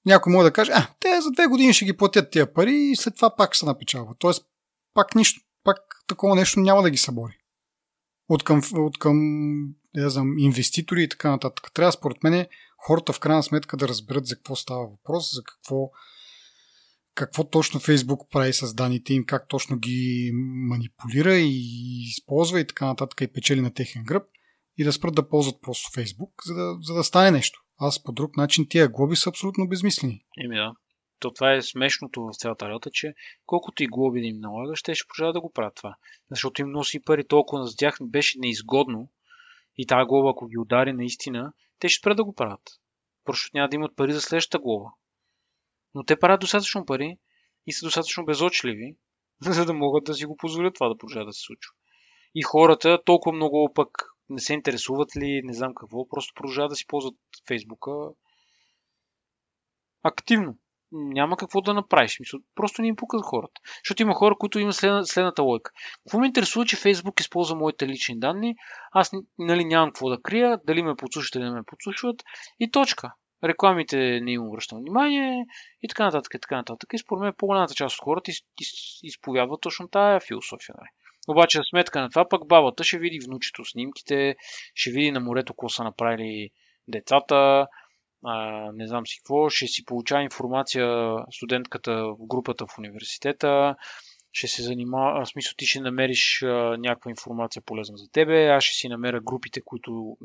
[0.06, 2.96] Някой може да каже, а, те за две години ще ги платят тия пари и
[2.96, 4.14] след това пак са на печалба.
[4.18, 4.44] Тоест,
[4.94, 7.36] пак нищо, пак такова нещо няма да ги събори.
[8.28, 9.16] От към, от към
[9.94, 11.70] не знам, инвеститори и така нататък.
[11.74, 12.46] Трябва, според мен,
[12.78, 15.90] хората в крайна сметка да разберат за какво става въпрос, за какво
[17.14, 20.30] какво точно Фейсбук прави с данните им, как точно ги
[20.68, 21.62] манипулира и
[22.08, 24.22] използва и така нататък и печели на техен гръб
[24.78, 27.62] и да спрат да ползват просто Фейсбук, за да, за да стане нещо.
[27.78, 30.24] Аз по друг начин тия глоби са абсолютно безмислени.
[30.44, 30.74] Еми да.
[31.20, 33.14] То това е смешното в цялата работа, че
[33.46, 35.96] колкото и глоби да им налагаш, те ще продължават да го правят това.
[36.30, 39.08] Защото им носи пари толкова за тях беше неизгодно
[39.76, 42.62] и тази глоба, ако ги удари наистина, те ще спрат да го правят.
[43.24, 44.90] Просто няма да имат пари за следващата глоба.
[45.94, 47.18] Но те правят достатъчно пари
[47.66, 48.96] и са достатъчно безочливи,
[49.42, 51.72] за да могат да си го позволят това да продължава да се случва.
[52.34, 53.88] И хората толкова много пък
[54.28, 57.14] не се интересуват ли, не знам какво, просто продължават да си ползват
[57.48, 57.90] Фейсбука
[60.02, 60.58] активно.
[60.92, 62.18] Няма какво да направиш.
[62.54, 63.60] Просто не им пукат хората.
[63.84, 65.70] Защото има хора, които имат след, следната лойка.
[66.04, 68.54] Какво ме интересува, че Фейсбук използва моите лични данни,
[68.92, 72.22] аз нали, нямам какво да крия, дали ме подслушват или не ме подслушват
[72.60, 73.12] и точка
[73.44, 75.46] рекламите не им обръщам внимание
[75.82, 76.90] и така нататък, и така нататък.
[76.92, 78.70] И според мен по-голямата част от хората из, из,
[79.02, 80.74] изповядват точно тая философия.
[80.78, 80.88] Нали.
[81.28, 84.36] Обаче, сметка на това, пък бабата ще види внучето снимките,
[84.74, 86.50] ще види на морето какво са направили
[86.88, 87.66] децата,
[88.24, 88.36] а,
[88.74, 93.76] не знам си какво, ще си получава информация студентката в групата в университета,
[94.32, 98.64] ще се занимава, в смисъл ти ще намериш а, някаква информация полезна за тебе, аз
[98.64, 100.16] ще си намеря групите, които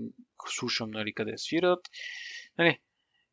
[0.47, 1.79] слушам, нали, къде свират.
[2.57, 2.79] Нали,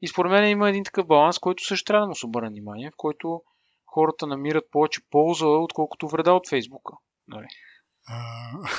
[0.02, 2.90] и според мен има един такъв баланс, който също трябва да му се обърне внимание,
[2.90, 3.42] в който
[3.86, 6.92] хората намират повече полза, отколкото вреда от Фейсбука.
[7.28, 7.46] Нали?
[8.06, 8.14] А,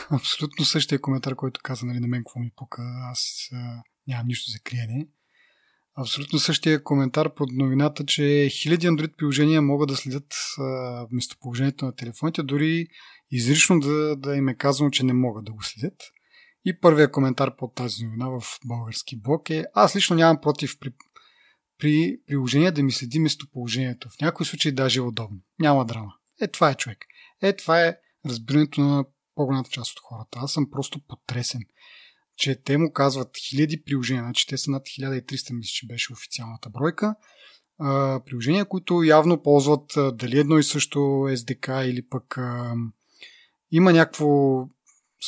[0.16, 2.82] абсолютно същия коментар, който каза нали, на мен какво ми пука.
[3.12, 5.08] Аз а, нямам нищо за криене.
[5.98, 11.96] Абсолютно същия коментар под новината, че хиляди Android приложения могат да следят а, местоположението на
[11.96, 12.88] телефоните, дори
[13.32, 16.04] изрично да, да им е казано, че не могат да го следят.
[16.66, 20.90] И първият коментар под тази новина в български блог е Аз лично нямам против при,
[21.78, 24.10] при приложение да ми следи местоположението.
[24.10, 25.40] В някои случаи даже е удобно.
[25.60, 26.14] Няма драма.
[26.42, 27.06] Е, това е човек.
[27.42, 29.06] Е, това е разбирането на
[29.36, 30.40] по-голямата част от хората.
[30.42, 31.62] Аз съм просто потресен,
[32.36, 36.70] че те му казват хиляди приложения, значи те са над 1300, мисля, че беше официалната
[36.70, 37.16] бройка.
[37.80, 42.74] А, приложения, които явно ползват а, дали едно и също SDK или пък а,
[43.72, 44.28] има някакво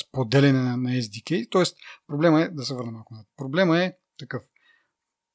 [0.01, 1.49] споделяне на, SDK.
[1.49, 1.77] Тоест,
[2.08, 4.43] проблема е, да се върна малко назад, проблема е такъв.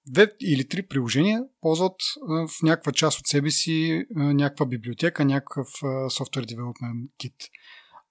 [0.06, 1.96] Две или три приложения ползват
[2.28, 5.68] в някаква част от себе си някаква библиотека, някакъв
[6.10, 7.48] Software Development Kit.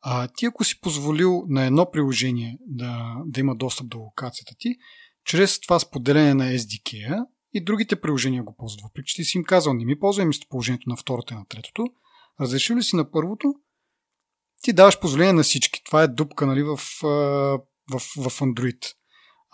[0.01, 4.75] А ти ако си позволил на едно приложение да, да има достъп до локацията ти,
[5.25, 8.81] чрез това споделяне на SDK-а и другите приложения го ползват.
[8.83, 11.87] Въпреки че ти си им казал, не ми ползвай местоположението на второто и на третото,
[12.41, 13.53] разрешил ли си на първото,
[14.61, 15.81] ти даваш позволение на всички.
[15.85, 16.77] Това е дупка нали, в,
[17.91, 18.93] в, в Android.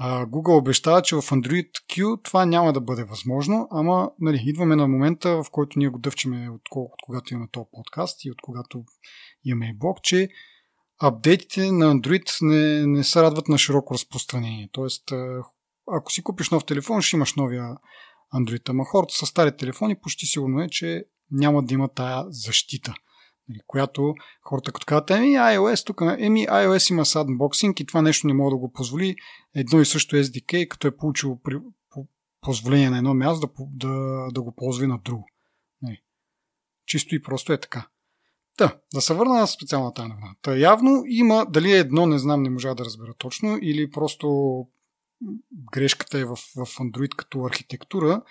[0.02, 4.88] Google обещава, че в Android Q това няма да бъде възможно, ама нали, идваме на
[4.88, 8.84] момента, в който ние го дъвчеме от, от когато имаме този подкаст и от когато
[9.46, 10.30] имаме и блог, че
[11.02, 14.70] апдейтите на Android не, не се радват на широко разпространение.
[14.72, 15.04] Тоест,
[15.92, 17.78] ако си купиш нов телефон, ще имаш новия
[18.36, 18.70] Android.
[18.70, 22.94] Ама хората с стари телефони почти сигурно е, че няма да има тая защита.
[23.50, 28.28] Нали, която хората като казват, еми iOS тук, еми iOS има sandboxing и това нещо
[28.28, 29.16] не мога да го позволи.
[29.56, 32.08] Едно и също SDK, като е получило при, по,
[32.42, 35.28] позволение на едно място да, да, да го ползва на друго.
[35.82, 35.90] Не.
[35.90, 36.02] Нали,
[36.86, 37.88] чисто и просто е така.
[38.58, 40.36] Та, да се върна на специалната новина.
[40.42, 44.68] Та явно има, дали е едно, не знам, не можа да разбера точно, или просто
[45.72, 48.22] грешката е в, в Android като архитектура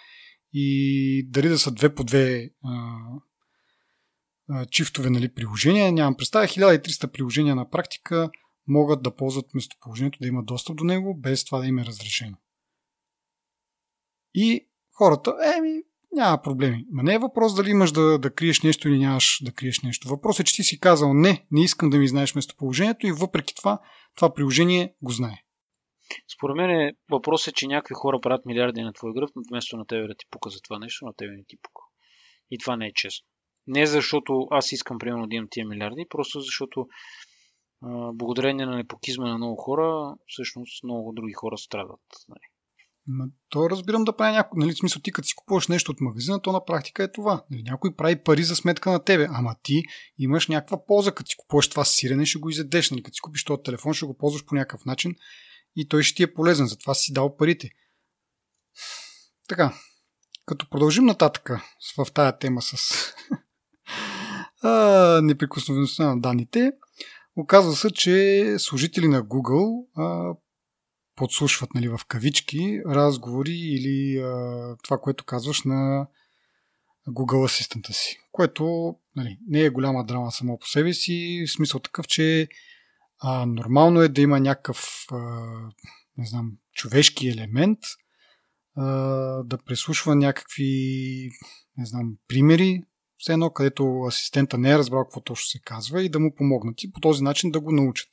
[0.53, 2.99] и дали да са две по две а,
[4.71, 5.93] чифтове нали, приложения.
[5.93, 6.47] Нямам представа.
[6.47, 8.31] 1300 приложения на практика
[8.67, 12.37] могат да ползват местоположението, да имат достъп до него, без това да им е разрешено.
[14.35, 16.87] И хората, еми, няма проблеми.
[16.91, 20.09] Ма не е въпрос дали имаш да, да криеш нещо или нямаш да криеш нещо.
[20.09, 23.55] Въпросът е, че ти си казал не, не искам да ми знаеш местоположението и въпреки
[23.55, 23.79] това,
[24.17, 25.39] това приложение го знае.
[26.37, 29.87] Според мен е, въпросът е, че някакви хора правят милиарди на твой гръб, вместо на
[29.87, 31.83] тебе да ти пука за това нещо, на тебе не ти пука.
[32.51, 33.27] И това не е честно.
[33.67, 36.87] Не защото аз искам, примерно, да имам тия милиарди, просто защото
[37.83, 42.01] а, благодарение на непокизма на много хора, всъщност много други хора страдат.
[42.29, 42.41] Нали.
[43.07, 44.59] Ма, то разбирам да прави някой.
[44.61, 47.45] Нали, смисъл, ти като си купуваш нещо от магазина, то на практика е това.
[47.51, 49.83] Нали, някой прави пари за сметка на тебе, ама ти
[50.19, 52.91] имаш някаква полза, като си купуваш това сирене, ще го изядеш.
[52.91, 55.15] Нали, като си купиш този телефон, ще го ползваш по някакъв начин
[55.77, 57.71] и той ще ти е полезен, затова си дал парите.
[59.49, 59.75] Така,
[60.47, 61.51] като продължим нататък
[61.99, 62.93] в тая тема с
[65.23, 66.73] неприкосновеността на данните,
[67.37, 70.37] оказва се, че служители на Google а,
[71.17, 76.07] подслушват нали, в кавички разговори или а, това, което казваш на
[77.09, 78.19] Google асистента си.
[78.33, 82.49] Което нали, не е голяма драма само по себе си, в смисъл такъв, че
[83.21, 85.17] а, нормално е да има някакъв а,
[86.17, 87.79] не знам, човешки елемент,
[88.77, 88.85] а,
[89.43, 91.31] да преслушва някакви
[91.77, 92.83] не знам, примери,
[93.25, 96.83] все едно където асистента не е разбрал какво точно се казва и да му помогнат
[96.83, 98.09] и по този начин да го научат.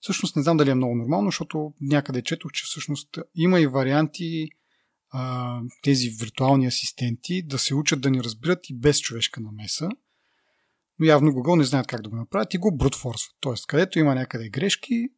[0.00, 4.48] Всъщност не знам дали е много нормално, защото някъде четох, че всъщност има и варианти
[5.10, 9.88] а, тези виртуални асистенти да се учат да ни разбират и без човешка намеса.
[10.98, 13.36] Но явно Google не знаят как да го направят и го брутфорсват.
[13.40, 15.08] Тоест, където има някъде грешки,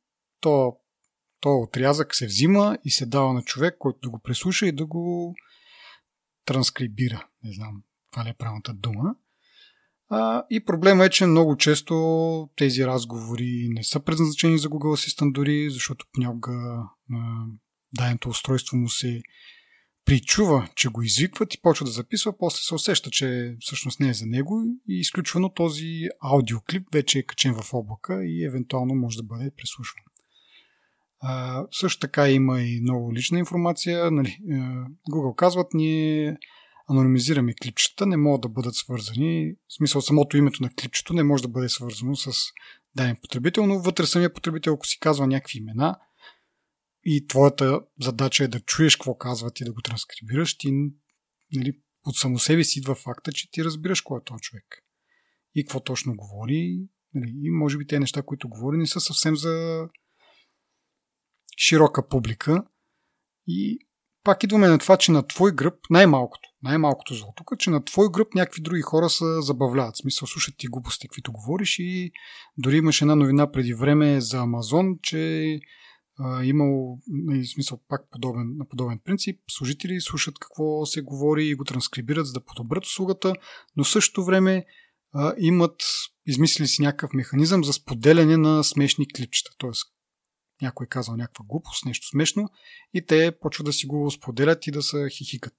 [0.40, 0.76] то,
[1.40, 4.86] то отрязък се взима и се дава на човек, който да го преслуша и да
[4.86, 5.34] го
[6.44, 7.26] транскрибира.
[7.44, 9.14] Не знам това ли е правилната дума.
[10.08, 11.94] А, и проблема е, че много често
[12.56, 17.44] тези разговори не са предназначени за Google Assistant дори, защото понякога а,
[17.92, 19.22] даденото устройство му се
[20.04, 24.14] причува, че го извикват и почва да записва, после се усеща, че всъщност не е
[24.14, 29.22] за него и изключвано този аудиоклип вече е качен в облака и евентуално може да
[29.22, 30.04] бъде преслушван.
[31.20, 34.10] А, също така има и много лична информация.
[34.10, 34.38] Нали,
[35.10, 36.36] Google казват, ние
[36.90, 39.54] анонимизираме клипчета, не могат да бъдат свързани.
[39.68, 42.32] В смисъл, самото името на клипчето не може да бъде свързано с
[42.94, 45.98] даден потребител, но вътре самия потребител, ако си казва някакви имена
[47.04, 50.72] и твоята задача е да чуеш какво казват и да го транскрибираш, ти
[51.52, 51.72] нали,
[52.06, 54.84] от само себе си идва факта, че ти разбираш кой е този човек
[55.54, 56.88] и какво точно говори.
[57.14, 59.84] Нали, и може би те неща, които говори, не са съвсем за
[61.58, 62.64] широка публика.
[63.46, 63.78] И
[64.24, 68.08] пак идваме на това, че на твой гръб, най-малкото, най-малкото зло тук, че на твой
[68.10, 69.94] гръб някакви други хора се забавляват.
[69.94, 72.10] В смисъл, слушат ти глупости, каквито говориш и
[72.58, 75.60] дори имаше една новина преди време за Амазон, че
[76.18, 81.46] а, имал, нали, в смисъл, пак подобен, на подобен принцип, служители слушат какво се говори
[81.46, 83.34] и го транскрибират, за да подобрят услугата,
[83.76, 84.64] но в същото време
[85.12, 85.82] а, имат,
[86.26, 89.50] измислили си някакъв механизъм за споделяне на смешни клипчета.
[89.58, 89.86] Тоест,
[90.62, 92.48] някой е казал някаква глупост, нещо смешно
[92.94, 95.56] и те почват да си го споделят и да се хихикат.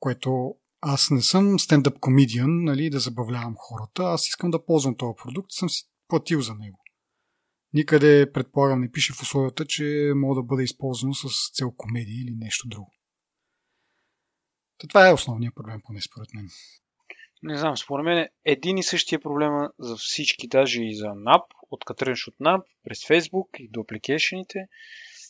[0.00, 5.16] Което аз не съм стендъп комедиан, нали, да забавлявам хората, аз искам да ползвам този
[5.22, 6.78] продукт, съм си платил за него.
[7.72, 12.34] Никъде, предполагам, не пише в условията, че мога да бъде използвано с цел комедия или
[12.36, 12.92] нещо друго.
[14.78, 16.48] Та това е основният проблем, поне според мен.
[17.42, 21.84] Не знам, според мен един и същия проблема за всички, даже и за NAP, от
[21.96, 24.58] тръгнеш от NAP, през Facebook и до апликейшените,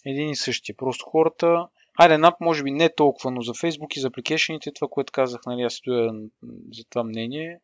[0.05, 0.77] един и същия.
[0.77, 1.69] Просто хората,
[1.99, 5.41] айде NAP може би не толкова, но за Facebook и за апликейшените, това, което казах,
[5.47, 6.13] нали, аз стоя
[6.73, 7.61] за това мнение,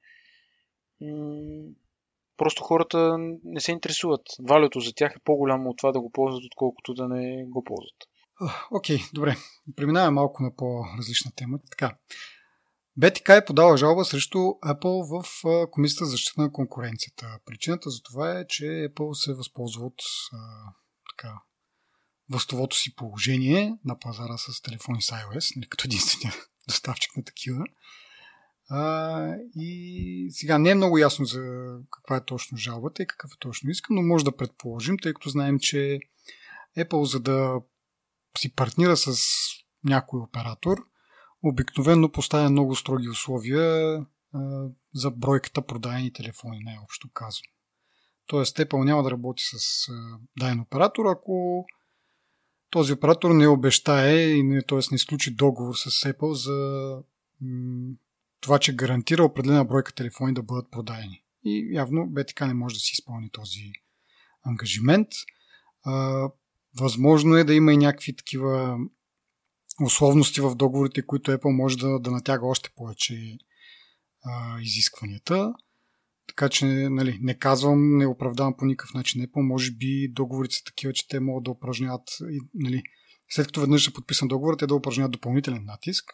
[2.37, 4.23] просто хората не се интересуват.
[4.43, 8.09] Валюто за тях е по-голямо от това да го ползват, отколкото да не го ползват.
[8.71, 9.37] Окей, okay, добре.
[9.77, 11.59] Преминаваме малко на по-различна тема.
[11.71, 11.97] Така.
[13.01, 15.25] BTK е подала жалба срещу Apple в
[15.71, 17.39] Комисията за защита на конкуренцията.
[17.45, 20.03] Причината за това е, че Apple се възползва от
[20.33, 20.39] а,
[21.11, 21.35] така,
[22.31, 26.35] властовото си положение на пазара с телефони с iOS, нали, като единствения
[26.69, 27.65] доставчик на такива.
[28.69, 31.43] А, и сега не е много ясно за
[31.91, 35.29] каква е точно жалбата и какъв е точно иска, но може да предположим, тъй като
[35.29, 35.99] знаем, че
[36.79, 37.61] Apple, за да
[38.39, 39.17] си партнира с
[39.85, 40.79] някой оператор,
[41.49, 43.97] обикновено поставя много строги условия
[44.35, 47.51] а, за бройката продадени телефони, най-общо казвам.
[48.27, 51.67] Тоест, Apple няма да работи с а, даден оператор, ако
[52.71, 54.79] този оператор не обещае и не, т.е.
[54.91, 56.99] не изключи договор с Apple за
[57.41, 57.95] м-
[58.41, 61.23] това, че гарантира определена бройка телефони да бъдат продадени.
[61.45, 63.73] И явно БТК не може да си изпълни този
[64.43, 65.09] ангажимент.
[65.85, 66.29] А,
[66.81, 68.79] възможно е да има и някакви такива
[69.83, 73.39] условности в договорите, които Apple може да, да натяга още повече
[74.25, 75.55] а, изискванията.
[76.27, 79.41] Така че нали, не казвам, не оправдавам по никакъв начин Apple.
[79.41, 82.09] Може би договорите са такива, че те могат да упражняват,
[82.55, 82.83] нали,
[83.29, 86.05] след като веднъж е подписан договор, те да упражняват допълнителен натиск.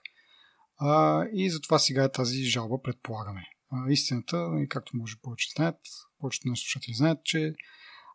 [0.78, 3.44] А, и затова сега е тази жалба, предполагаме.
[3.72, 5.76] А, истината, и както може повече знаят,
[6.18, 7.54] повечето на слушатели знаят, че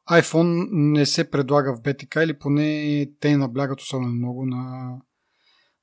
[0.10, 4.92] iPhone не се предлага в BTK или поне те наблягат особено много на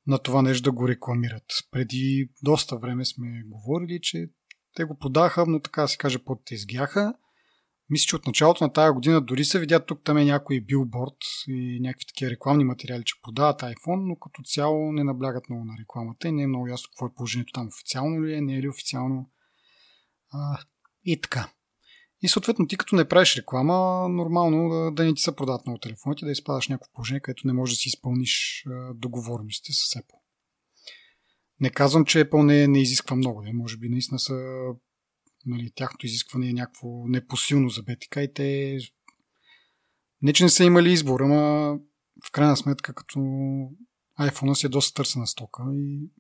[0.07, 1.45] на това нещо да го рекламират.
[1.71, 4.31] Преди доста време сме говорили, че
[4.75, 7.15] те го подаха, но така се каже под изгяха.
[7.91, 11.17] Мисля, че от началото на тази година дори се видя тук там е някой билборд
[11.49, 15.73] и някакви такива рекламни материали, че подават iPhone, но като цяло не наблягат много на
[15.81, 18.63] рекламата и не е много ясно какво е положението там официално ли е, не е
[18.63, 19.31] ли официално.
[20.33, 20.59] А,
[21.05, 21.49] и така.
[22.23, 25.79] И съответно ти като не правиш реклама, нормално да, да не ти се продават много
[25.79, 30.19] телефоните, да изпадаш някакво положение, където не можеш да си изпълниш договорностите с Apple.
[31.61, 33.43] Не казвам, че Apple не, не изисква много.
[33.43, 33.53] Не?
[33.53, 34.35] Може би наистина са
[35.47, 38.79] нали, тяхното изискване е някакво непосилно за BTK и те
[40.23, 41.79] не, че не са имали избор, ама
[42.27, 43.19] в крайна сметка като
[44.21, 46.11] iPhone си е доста търсена стока и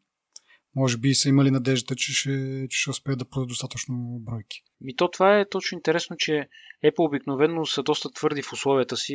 [0.76, 4.62] може би са имали надежда, че ще, че ще успеят да продадат достатъчно бройки.
[4.80, 6.48] Ми то това е точно интересно, че
[6.84, 9.14] Apple обикновено са доста твърди в условията си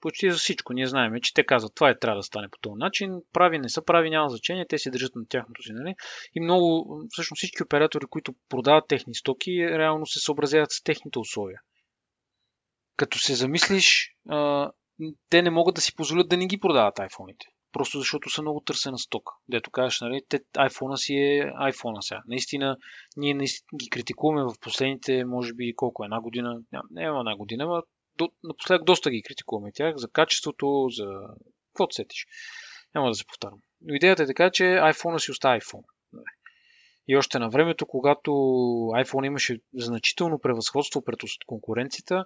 [0.00, 0.72] почти за всичко.
[0.72, 3.10] Ние знаем, че те казват, това е трябва да стане по този начин.
[3.32, 5.72] Прави, не са прави, няма значение, те се държат на тяхното си.
[5.72, 5.94] Нали?
[6.34, 11.60] И много, всъщност всички оператори, които продават техни стоки, реално се съобразяват с техните условия.
[12.96, 14.16] Като се замислиш,
[15.28, 17.46] те не могат да си позволят да не ги продават айфоните.
[17.72, 19.32] Просто защото са много търсена стока.
[19.48, 22.22] Дето кажеш, нали, те, iPhone си е iPhone сега.
[22.26, 22.76] Наистина,
[23.16, 27.66] ние наистина ги критикуваме в последните, може би, колко, една година, не, не една година,
[27.66, 27.82] но
[28.18, 31.06] до, напоследък доста ги критикуваме тях за качеството, за
[31.72, 32.26] каквото сетиш.
[32.94, 33.58] Няма да се повтарям.
[33.80, 35.84] Но идеята е така, че iPhone си остава iPhone.
[37.08, 38.30] И още на времето, когато
[39.04, 42.24] iPhone имаше значително превъзходство пред конкуренцията,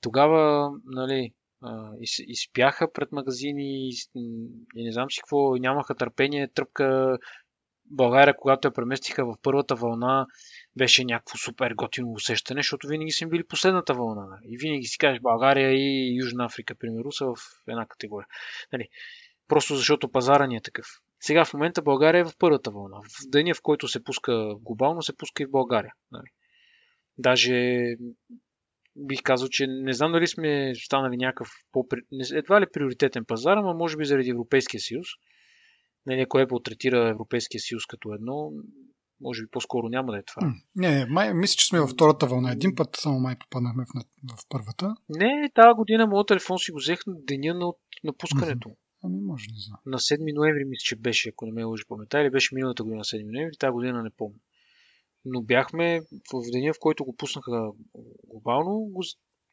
[0.00, 1.32] тогава нали,
[2.28, 3.92] изпяха пред магазини и,
[4.74, 7.18] не знам си какво, нямаха търпение, тръпка
[7.90, 10.26] България, когато я преместиха в първата вълна,
[10.76, 14.38] беше някакво супер готино усещане, защото винаги са били последната вълна.
[14.44, 17.36] И винаги си кажеш България и Южна Африка, примерно, са в
[17.68, 18.26] една категория.
[18.72, 18.88] Нали,
[19.48, 20.86] просто защото пазара ни е такъв.
[21.20, 22.96] Сега в момента България е в първата вълна.
[22.96, 25.92] В деня, в който се пуска глобално, се пуска и в България.
[26.12, 26.28] Нали.
[27.18, 27.86] Даже
[28.96, 31.86] бих казал, че не знам дали сме станали някакъв по
[32.32, 35.06] едва ли приоритетен пазар, но може би заради Европейския съюз.
[36.06, 38.50] Не, не, кое третира Европейския съюз като едно,
[39.20, 40.52] може би по-скоро няма да е това.
[40.76, 42.52] Не, не май, мисля, че сме във втората вълна.
[42.52, 44.94] Един път само май попаднахме в, в първата.
[45.08, 47.72] Не, тази година моят телефон си го взех на деня на
[48.04, 48.76] напускането.
[49.04, 49.78] Ами може, не знам.
[49.86, 52.98] На 7 ноември мисля, че беше, ако не ме лъжи паметта, или беше миналата година
[52.98, 54.38] на 7 ноември, тази година не помня.
[55.24, 56.00] Но бяхме
[56.32, 57.70] в деня, в който го пуснаха
[58.28, 59.02] глобално, го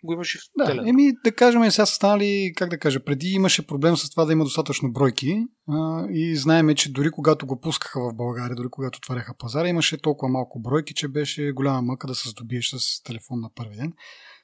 [0.03, 0.89] го имаше в да, телена.
[0.89, 4.33] Еми, да кажем, сега са станали, как да кажа, преди имаше проблем с това да
[4.33, 8.97] има достатъчно бройки а, и знаеме, че дори когато го пускаха в България, дори когато
[8.97, 13.39] отваряха пазара, имаше толкова малко бройки, че беше голяма мъка да се здобиеш с телефон
[13.39, 13.93] на първи ден.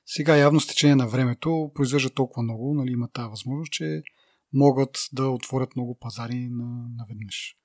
[0.05, 4.01] Сега явно с течение на времето произвежда толкова много, нали, има тази възможност, че
[4.53, 6.49] могат да отворят много пазари
[6.97, 7.55] наведнъж.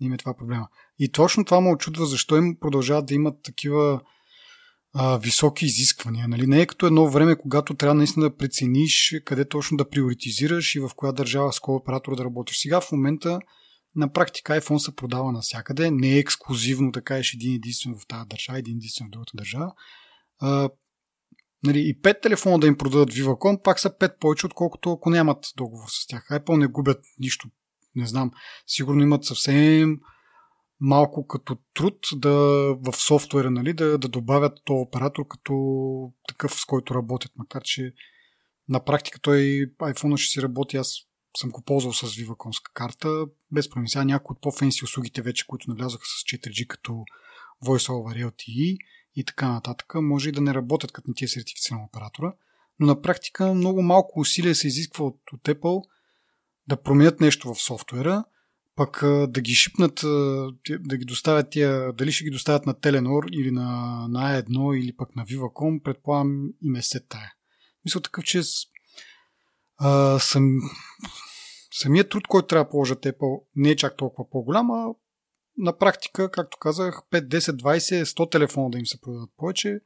[0.00, 0.68] Има е това проблема.
[0.98, 4.00] И точно това му очудва защо им продължават да имат такива
[4.94, 6.28] а, високи изисквания.
[6.28, 6.46] Нали?
[6.46, 10.80] Не е като едно време, когато трябва наистина да прецениш къде точно да приоритизираш и
[10.80, 12.58] в коя държава с кой оператор да работиш.
[12.58, 13.40] Сега в момента
[13.96, 15.90] на практика iPhone се продава навсякъде.
[15.90, 19.72] Не е ексклюзивно да кажеш един единствен в тази държава, един единствен в другата държава.
[20.38, 20.68] А,
[21.62, 25.46] нали, и пет телефона да им продадат Viva.com, пак са пет повече, отколкото ако нямат
[25.56, 26.28] договор с тях.
[26.30, 27.48] Apple не губят нищо.
[27.96, 28.30] Не знам.
[28.66, 29.98] Сигурно имат съвсем
[30.80, 32.30] малко като труд да,
[32.74, 35.54] в софтуера нали, да, да добавят този оператор като
[36.28, 37.32] такъв, с който работят.
[37.36, 37.92] Макар, че
[38.68, 39.38] на практика той
[39.80, 40.76] iPhone ще си работи.
[40.76, 40.94] Аз
[41.36, 43.26] съм го ползвал с Viva.com карта.
[43.52, 43.88] Без проблем.
[43.88, 46.92] Сега някои от по-фенси услугите вече, които навлязаха с 4G като
[47.64, 48.78] Voice over LTE
[49.14, 52.32] и така нататък, може и да не работят като на тия сертифициран оператора.
[52.78, 55.82] Но на практика много малко усилия се изисква от, от Apple
[56.68, 58.24] да променят нещо в софтуера–
[58.76, 60.00] пък да ги шипнат,
[60.80, 64.96] да ги доставят тия, дали ще ги доставят на Теленор или на, на A1 или
[64.96, 67.32] пък на Viva.com, предполагам им е се тая.
[67.84, 68.42] Мисля такъв, че
[69.78, 70.58] а, сам,
[71.72, 74.94] самият труд, който трябва да положат Apple, не е чак толкова по-голям, а
[75.58, 79.78] на практика, както казах, 5, 10, 20, 100 телефона да им се продадат повече.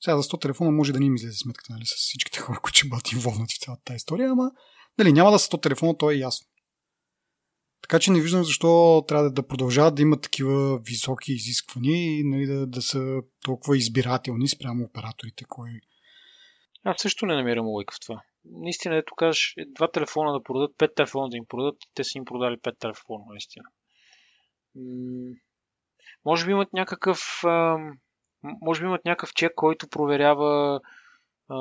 [0.00, 2.78] Сега за 100 телефона може да не им излезе сметката, нали, с всичките хора, които
[2.78, 4.50] ще бъдат инволнати в цялата тази история, ама
[4.98, 6.46] нали, няма да са 100 телефона, то е ясно.
[7.82, 12.46] Така че не виждам защо трябва да продължават да имат такива високи изисквания и нали,
[12.46, 15.44] да, да са толкова избирателни спрямо операторите.
[15.48, 15.70] Кой...
[16.84, 18.22] Аз също не намирам лойка в това.
[18.44, 22.24] Наистина, ето кажеш, два телефона да продадат, пет телефона да им продадат, те са им
[22.24, 23.64] продали пет телефона, наистина.
[26.24, 27.42] Може би имат някакъв.
[28.42, 30.80] Може би имат някакъв чек, който проверява
[31.48, 31.56] а,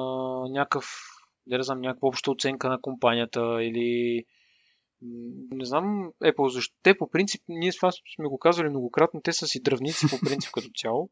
[0.50, 0.86] някакъв,
[1.48, 4.24] не знам, някаква обща оценка на компанията или
[5.52, 6.76] не знам Apple защо.
[6.84, 10.20] Те по принцип, ние с вас сме го казвали многократно, те са си дръвници по
[10.26, 11.10] принцип като цяло.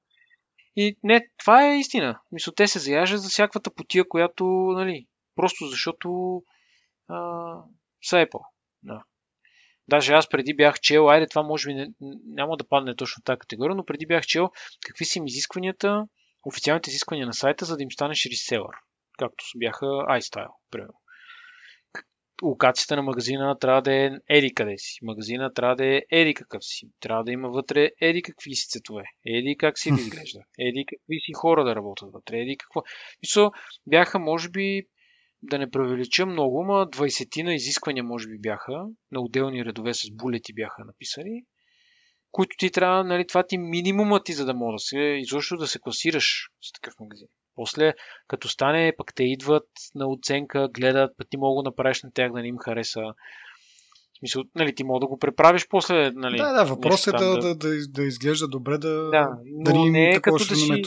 [0.75, 2.19] И не, това е истина.
[2.31, 6.41] Мисля, те се заяжат за всякаквата потия, която, нали, просто защото
[7.07, 7.17] а,
[8.01, 8.43] са Apple.
[8.83, 9.03] Да.
[9.87, 11.91] Даже аз преди бях чел, айде това може би не,
[12.25, 14.49] няма да падне точно тази категория, но преди бях чел
[14.85, 16.07] какви са им изискванията,
[16.45, 18.75] официалните изисквания на сайта, за да им станеш реселър.
[19.19, 20.99] Както бяха iStyle, примерно
[22.43, 24.99] локацията на магазина трябва да е еди къде си.
[25.01, 26.89] Магазина трябва да е еди какъв си.
[26.99, 29.03] Трябва да има вътре еди какви си цветове.
[29.25, 30.39] Еди как си да изглежда.
[30.59, 32.39] Еди какви си хора да работят вътре.
[32.39, 32.81] Еди какво.
[33.23, 33.51] Мисля,
[33.87, 34.83] бяха, може би,
[35.41, 38.85] да не превелича много, ма 20 на изисквания може би бяха.
[39.11, 41.43] На отделни редове с булети бяха написани.
[42.31, 45.67] Които ти трябва, нали, това ти минимумът ти, за да мога да се, изобщо да
[45.67, 47.27] се класираш с такъв магазин.
[47.55, 47.93] После,
[48.27, 52.31] като стане, пък те идват на оценка, гледат, пък ти мога да направиш на тях
[52.31, 53.01] да не им хареса.
[53.01, 56.11] В смисъл, нали, ти мога да го преправиш после.
[56.11, 59.89] Нали, да, да, въпрос е да, да, да, да, изглежда добре, да, да, да ни
[59.89, 60.81] не е като да си...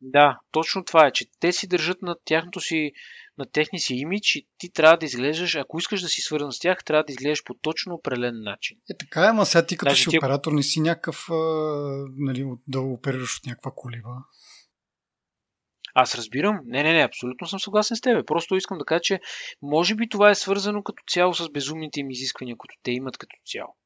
[0.00, 2.92] Да, точно това е, че те си държат на тяхното си,
[3.38, 6.58] на техния си имидж и ти трябва да изглеждаш, ако искаш да си свързан с
[6.58, 8.78] тях, трябва да изглеждаш по точно определен начин.
[8.90, 10.18] Е, така е, ама сега ти като Даже си ти...
[10.18, 11.34] оператор не си някакъв, а,
[12.16, 14.08] нали, да оперираш от някаква колиба.
[15.94, 16.60] Аз разбирам.
[16.64, 18.26] Не, не, не, абсолютно съм съгласен с теб.
[18.26, 19.20] Просто искам да кажа, че
[19.62, 23.36] може би това е свързано като цяло с безумните им изисквания, които те имат като
[23.46, 23.76] цяло.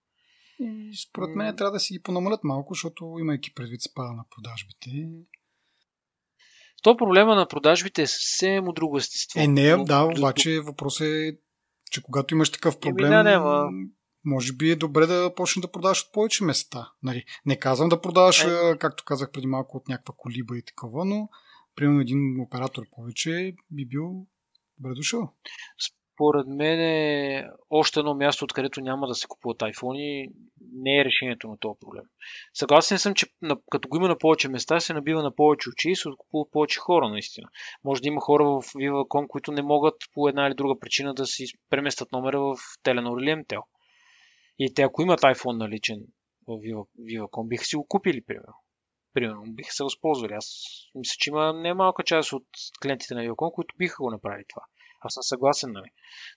[0.61, 4.91] И според мен трябва да си ги понамалят малко, защото имайки предвид спада на продажбите.
[6.83, 9.41] То проблема на продажбите е съвсем от друго естество.
[9.41, 11.39] Е, не, да, обаче въпросът е,
[11.91, 13.39] че когато имаш такъв проблем, да, не,
[14.25, 16.93] може би е добре да почнеш да продаваш от повече места.
[17.03, 18.79] Нали, не казвам да продаваш, е.
[18.79, 21.29] както казах преди малко, от някаква колиба и такова, но
[21.77, 24.27] примерно един оператор повече би бил
[24.79, 25.33] добре дошъл.
[26.17, 30.29] според мен е още едно място, откъдето няма да се купуват iPhone
[30.73, 32.05] не е решението на този проблем.
[32.55, 33.27] Съгласен съм, че
[33.71, 36.79] като го има на повече места, се набива на повече очи и се откупуват повече
[36.79, 37.49] хора, наистина.
[37.85, 41.27] Може да има хора в Viva.com, които не могат по една или друга причина да
[41.27, 43.63] си преместят номера в Telenor или MTEL.
[44.59, 46.01] И те, ако имат iPhone наличен
[46.49, 48.55] в Viva.com, биха си го купили, примерно.
[49.17, 50.33] Примерно, биха се възползвали.
[50.33, 50.47] Аз
[50.95, 52.47] мисля, че има немалка част от
[52.83, 54.63] клиентите на Viva.com, които биха го направили това.
[55.01, 55.91] Аз съм съгласен, нали?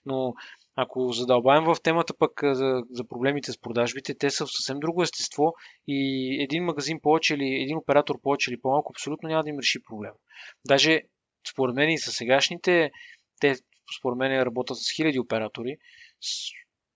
[0.04, 0.34] Но
[0.76, 5.02] ако задълбаем в темата пък за, за проблемите с продажбите, те са в съвсем друго
[5.02, 5.54] естество
[5.86, 5.98] и
[6.42, 10.12] един магазин повече или един оператор повече или по-малко абсолютно няма да им реши проблем.
[10.66, 11.00] Даже
[11.50, 12.90] според мен и с сегашните,
[13.40, 13.54] те
[13.98, 15.76] според мен работят с хиляди оператори
[16.20, 16.50] с,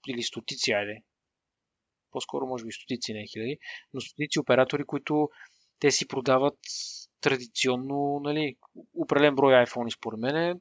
[0.09, 1.03] или стотици, айде.
[2.11, 3.59] По-скоро може би стотици, не хиляди,
[3.95, 5.29] но стотици оператори, които
[5.85, 6.59] те си продават
[7.21, 8.57] традиционно, нали,
[8.95, 10.61] определен брой iPhone според мен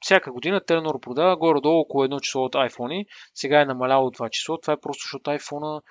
[0.00, 3.06] всяка година Telenor продава горе-долу около едно число от iPhone.
[3.34, 4.58] Сега е намаляло това число.
[4.58, 5.82] Това е просто защото iPhone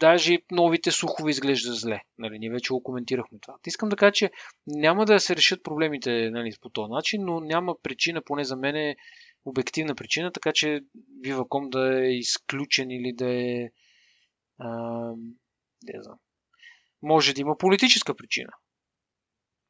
[0.00, 2.00] даже новите слухове изглежда зле.
[2.18, 3.54] Нали, ние вече го коментирахме това.
[3.66, 4.30] Искам да кажа, че
[4.66, 8.76] няма да се решат проблемите нали, по този начин, но няма причина, поне за мен
[8.76, 8.96] е
[9.44, 10.80] обективна причина, така че
[11.24, 13.70] Viva.com да е изключен или да е...
[14.58, 14.68] А,
[15.82, 16.18] не знам.
[17.02, 18.50] Може да има политическа причина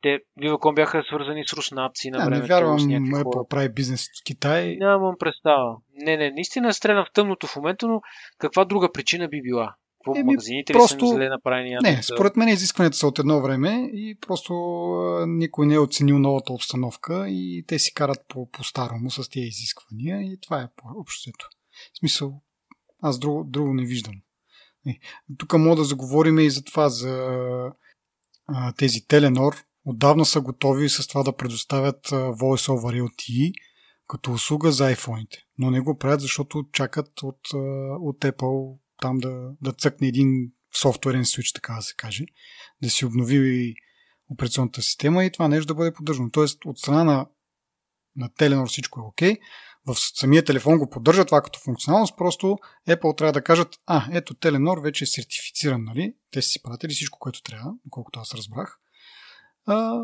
[0.02, 2.42] те Viva.com бяха свързани с руснаци на времето.
[2.42, 4.76] Не вярвам, Apple прави бизнес в Китай.
[4.80, 5.76] Нямам представа.
[5.94, 8.00] Не, не, наистина стрелям в тъмното в момента, но
[8.38, 9.74] каква друга причина би била?
[10.04, 11.04] По Еми, магазините просто...
[11.04, 11.76] ли са зле направени?
[11.82, 14.54] Не, според мен изискванията са от едно време и просто
[15.26, 20.22] никой не е оценил новата обстановка и те си карат по, по-старому с тези изисквания
[20.22, 21.46] и това е общото.
[21.94, 22.40] В смисъл,
[23.02, 24.14] аз друго, друго не виждам.
[25.38, 27.72] Тук мога да заговорим и за това, за
[28.76, 33.52] тези Теленор, отдавна са готови с това да предоставят Voice over LTE
[34.08, 35.36] като услуга за iPhone-ите.
[35.58, 37.40] Но не го правят, защото чакат от,
[38.00, 42.24] от Apple там да, да цъкне един софтуерен свич, така да се каже,
[42.82, 43.74] да си обнови
[44.30, 46.30] операционната система и това нещо да бъде поддържано.
[46.30, 47.26] Тоест, от страна на,
[48.16, 49.32] на Telenor всичко е окей.
[49.32, 49.38] Okay.
[49.86, 52.58] В самия телефон го поддържа това като функционалност, просто
[52.88, 56.14] Apple трябва да кажат, а, ето Telenor вече е сертифициран, нали?
[56.30, 58.78] Те си пратили всичко, което трябва, колкото аз разбрах
[59.68, 60.02] а,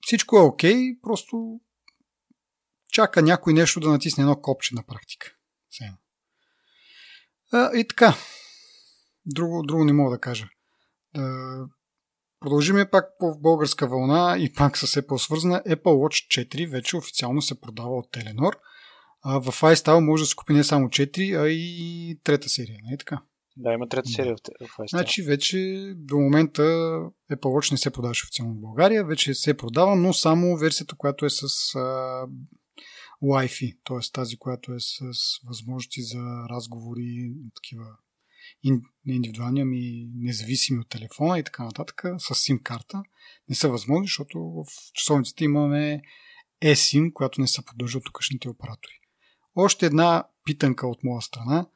[0.00, 1.60] всичко е окей, okay, просто
[2.92, 5.32] чака някой нещо да натисне едно копче на практика.
[7.52, 8.14] А, и така.
[9.26, 10.48] Друго, друго не мога да кажа.
[11.14, 11.66] Да,
[12.40, 15.62] продължиме пак по българска вълна и пак с Apple свързана.
[15.66, 18.52] Apple Watch 4 вече официално се продава от Telenor.
[19.28, 22.78] А в iStyle може да се купи не само 4, а и трета серия.
[22.84, 23.22] Не е така?
[23.56, 24.90] Да, има трета серия в, в iStyle.
[24.90, 26.62] Значи вече до момента
[27.32, 31.26] Apple Watch не се продаваше официално в България, вече се продава, но само версията, която
[31.26, 31.42] е с
[31.74, 32.26] а,
[33.22, 34.12] Wi-Fi, т.е.
[34.12, 35.00] тази, която е с
[35.48, 37.86] възможности за разговори, такива
[39.06, 43.02] не индивидуални, ами независими от телефона и така нататък, с SIM карта.
[43.48, 44.64] Не са възможни, защото в
[44.94, 46.02] часовниците имаме
[46.64, 49.00] eSIM, която не се поддържа от тукашните оператори.
[49.56, 51.66] Още една питанка от моя страна.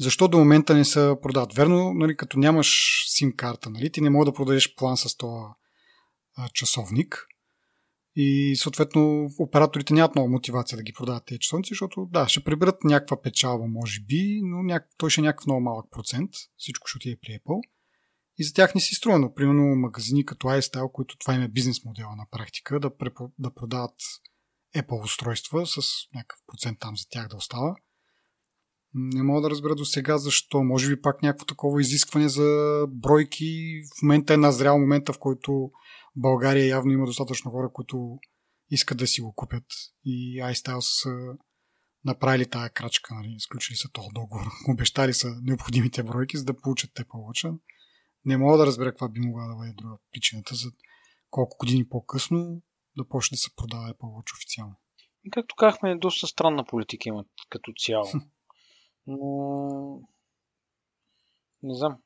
[0.00, 1.54] Защо до момента не са продават?
[1.54, 5.44] Верно, нали, като нямаш сим карта, нали, ти не мога да продадеш план с този
[6.52, 7.26] часовник.
[8.16, 12.84] И съответно операторите нямат много мотивация да ги продават тези часовници, защото да, ще приберат
[12.84, 14.88] някаква печалба, може би, но няк...
[14.96, 16.30] той ще е някакъв много малък процент.
[16.56, 17.60] Всичко ще отиде при Apple.
[18.38, 21.48] И за тях не си струва, но примерно магазини като iStyle, които това им е
[21.48, 23.30] бизнес модела на практика, да, препо...
[23.38, 23.94] да продават
[24.76, 25.80] Apple устройства с
[26.14, 27.74] някакъв процент там за тях да остава.
[28.94, 30.62] Не мога да разбера до сега защо.
[30.62, 33.80] Може би пак някакво такова изискване за бройки.
[33.98, 35.70] В момента е назрял момента, в който
[36.16, 38.18] България явно има достатъчно хора, които
[38.70, 39.64] искат да си го купят.
[40.04, 41.10] И iStyle са
[42.04, 43.34] направили тая крачка, нали?
[43.36, 47.52] изключили са този договор, обещали са необходимите бройки, за да получат те получа.
[48.24, 50.70] Не мога да разбера каква би могла да бъде друга причината за
[51.30, 52.62] колко години по-късно
[52.96, 54.76] да почне да се продава Apple Watch официално.
[55.24, 58.06] И както казахме, доста странна политика имат като цяло.
[59.06, 60.00] Но...
[61.62, 61.98] Не знам.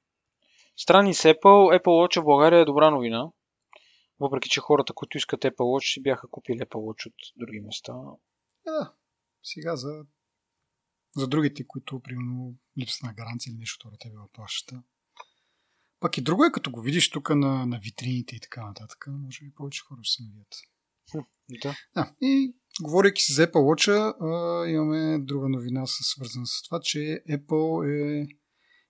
[0.77, 1.81] Страни с Apple.
[1.83, 3.31] Apple Watch в България е добра новина.
[4.21, 7.95] Въпреки, че хората, които искат Apple Watch, си бяха купили Apple Watch от други места.
[8.65, 8.95] Да,
[9.43, 10.05] сега за,
[11.17, 14.83] за другите, които, примерно, липса на гаранция или нещо, те била плащата.
[16.01, 19.45] Пак и друго е, като го видиш тук на, на витрините и така нататък, може
[19.45, 20.55] би повече хора ще се навият.
[21.63, 21.75] Да.
[21.95, 22.13] да.
[22.21, 24.15] И говорейки с Apple Watch,
[24.69, 27.91] имаме друга новина, свързана с това, че Apple
[28.23, 28.27] е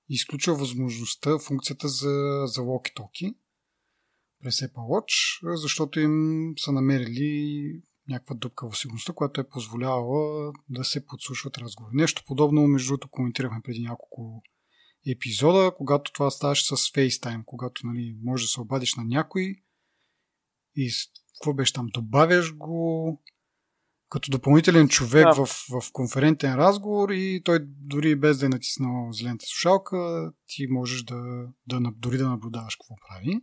[0.08, 3.36] изключил възможността, функцията за, за walkie-talkie
[4.42, 10.84] през Apple Watch, защото им са намерили някаква дупка в сигурността, която е позволявала да
[10.84, 11.96] се подслушват разговори.
[11.96, 14.42] Нещо подобно, между другото, коментирахме преди няколко
[15.06, 19.56] епизода, когато това ставаше с FaceTime, когато нали, може да се обадиш на някой
[20.78, 20.90] и
[21.34, 23.22] какво беше там, добавяш го
[24.10, 25.46] като допълнителен човек да.
[25.46, 31.02] в, в конферентен разговор и той дори без да е натиснал зелената слушалка, ти можеш
[31.02, 33.40] да, да, дори да наблюдаваш какво прави.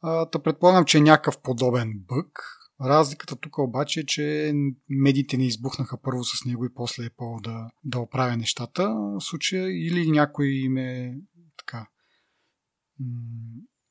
[0.00, 2.54] А, да предполагам, че е някакъв подобен бък.
[2.80, 4.52] Разликата тук обаче е, че
[4.88, 9.20] медиите не избухнаха първо с него и после е по да, да оправя нещата в
[9.20, 11.14] случая или някой им е
[11.56, 11.88] така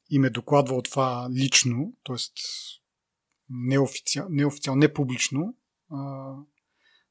[0.10, 2.16] им е докладвал това лично, т.е.
[3.50, 5.56] неофициално, неофициал, не публично,
[5.92, 6.34] а,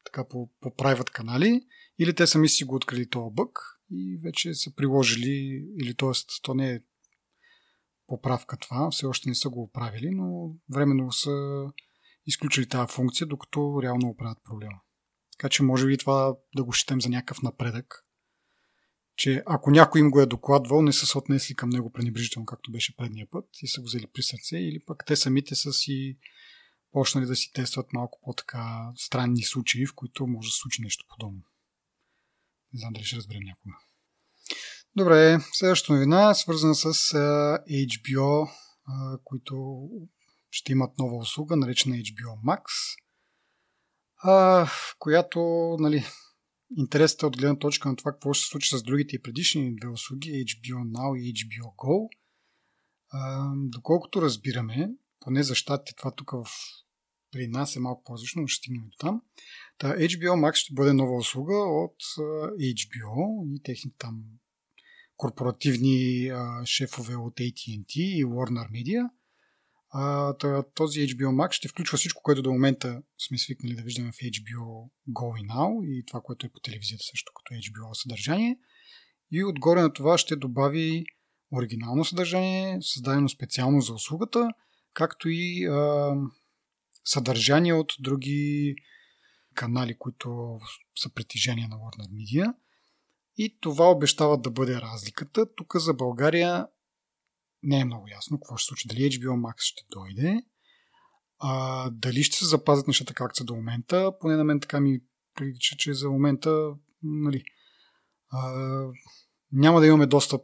[0.04, 1.66] така по, по private канали,
[1.98, 3.58] или те сами си го открили този бък
[3.90, 6.12] и вече са приложили, или т.е.
[6.42, 6.80] то не е
[8.06, 11.66] поправка това, все още не са го оправили, но временно са
[12.26, 14.80] изключили тази функция, докато реално оправят проблема.
[15.32, 18.05] Така че може би това да го считам за някакъв напредък,
[19.16, 22.72] че ако някой им го е докладвал, не са се отнесли към него пренебрежително, както
[22.72, 26.18] беше предния път и са го взели при сърце, или пък те самите са си
[26.92, 31.04] почнали да си тестват малко по-така странни случаи, в които може да се случи нещо
[31.08, 31.42] подобно.
[32.72, 33.74] Не знам дали ще разберем някога.
[34.96, 36.92] Добре, следващата новина свързана с
[37.70, 38.50] HBO,
[39.24, 39.88] които
[40.50, 42.62] ще имат нова услуга, наречена HBO Max,
[44.98, 45.40] която
[45.80, 46.04] нали,
[46.76, 49.88] интересът от гледна точка на това какво ще се случи с другите и предишни две
[49.88, 52.08] услуги, HBO Now и HBO Go.
[53.54, 54.90] доколкото разбираме,
[55.20, 56.46] поне за щатите това тук в
[57.30, 59.22] при нас е малко по-различно, но ще стигнем до там.
[59.78, 61.96] Та HBO Max ще бъде нова услуга от
[62.60, 64.24] HBO и техните там
[65.16, 69.10] корпоративни а, шефове от AT&T и Warner Media.
[70.74, 74.90] Този HBO Max ще включва всичко, което до момента сме свикнали да виждаме в HBO
[75.10, 78.58] Go и Now и това, което е по телевизията също като HBO съдържание.
[79.30, 81.04] И отгоре на това ще добави
[81.52, 84.48] оригинално съдържание, създадено специално за услугата,
[84.94, 86.14] както и а,
[87.04, 88.74] съдържание от други
[89.54, 90.58] канали, които
[90.96, 92.54] са притежения на Warner Media.
[93.36, 95.54] И това обещава да бъде разликата.
[95.54, 96.66] Тук за България
[97.66, 98.88] не е много ясно какво ще случи.
[98.88, 100.42] Дали HBO Max ще дойде,
[101.38, 104.12] а, дали ще се запазят нещата както са до момента.
[104.20, 105.00] Поне на мен така ми
[105.34, 106.70] прилича, че за момента
[107.02, 107.44] нали,
[108.28, 108.50] а,
[109.52, 110.42] няма да имаме достъп,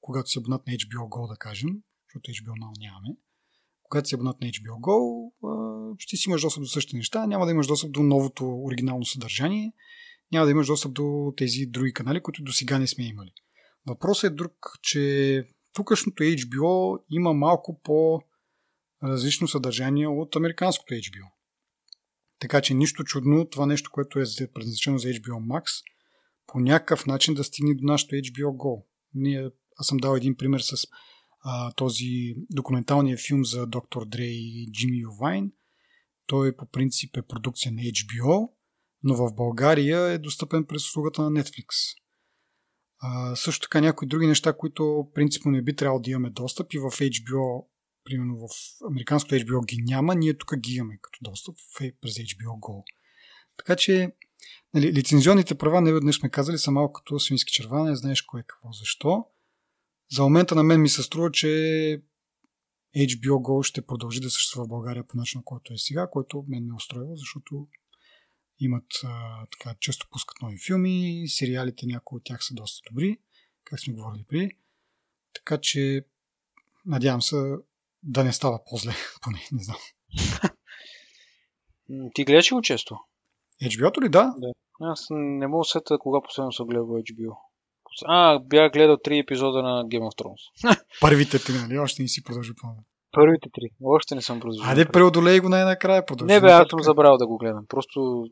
[0.00, 1.70] когато си абонат на HBO Go, да кажем,
[2.06, 3.16] защото HBO Now нямаме.
[3.82, 7.46] Когато си абонат на HBO Go, а, ще си имаш достъп до същите неща, няма
[7.46, 9.72] да имаш достъп до новото оригинално съдържание,
[10.32, 13.32] няма да имаш достъп до тези други канали, които до сега не сме имали.
[13.86, 18.20] Въпросът е друг, че тукашното HBO има малко по
[19.02, 21.28] различно съдържание от американското HBO.
[22.38, 25.64] Така че нищо чудно това нещо, което е предназначено за HBO Max,
[26.46, 28.84] по някакъв начин да стигне до нашото HBO Go.
[29.14, 30.86] Ние, аз съм дал един пример с
[31.44, 35.52] а, този документалния филм за доктор Дрей и Джимми Ювайн.
[36.26, 38.50] Той по принцип е продукция на HBO,
[39.02, 41.66] но в България е достъпен през услугата на Netflix.
[43.34, 46.82] Също така някои други неща, които принципно не би трябвало да имаме достъп и в
[46.82, 47.66] HBO,
[48.04, 48.48] примерно в
[48.90, 52.82] американското HBO ги няма, ние тук ги имаме като достъп през HBO Go.
[53.56, 54.12] Така че
[54.74, 58.44] нали, лицензионните права, не веднъж сме казали, са малко като свински черва, не знаеш кое
[58.46, 59.24] какво, защо.
[60.12, 61.46] За момента на мен ми се струва, че
[62.96, 66.66] HBO Go ще продължи да съществува в България по начин, който е сега, който мен
[66.66, 67.68] не устроива, защото
[68.64, 73.18] имат а, така, често пускат нови филми, сериалите някои от тях са доста добри,
[73.64, 74.50] как сме говорили при.
[75.34, 76.04] Така че
[76.86, 77.36] надявам се
[78.02, 78.92] да не става по-зле,
[79.22, 79.78] поне, не знам.
[82.14, 82.98] Ти гледаш ли го често?
[83.62, 84.34] HBO-то ли, да?
[84.38, 84.52] Да.
[84.80, 87.36] Аз не мога сета кога последно съм гледал HBO.
[88.06, 90.76] А, бях гледал три епизода на Game of Thrones.
[91.00, 91.78] Първите три, нали?
[91.78, 92.68] Още не си продължи по
[93.12, 93.68] Първите три.
[93.84, 94.68] Още не съм продължил.
[94.68, 96.04] Айде, преодолей го най-накрая.
[96.20, 97.64] Не бе, аз съм забрал да го гледам.
[97.68, 98.26] Просто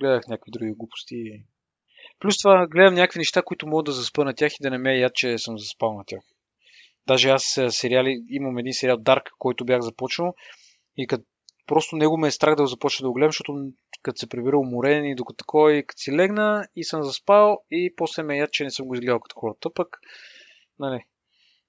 [0.00, 1.44] гледах някакви други глупости.
[2.18, 4.98] Плюс това гледам някакви неща, които мога да заспа на тях и да не ме
[4.98, 6.22] яд, че съм заспал на тях.
[7.06, 10.34] Даже аз сериали, имам един сериал Dark, който бях започнал
[10.96, 11.24] и като
[11.66, 13.72] просто него ме е страх да го започна да го гледам, защото
[14.02, 18.22] като се прибира уморен и докато и като си легна и съм заспал и после
[18.22, 19.98] ме яд, че не съм го изгледал като хората, пък
[20.78, 21.04] нали.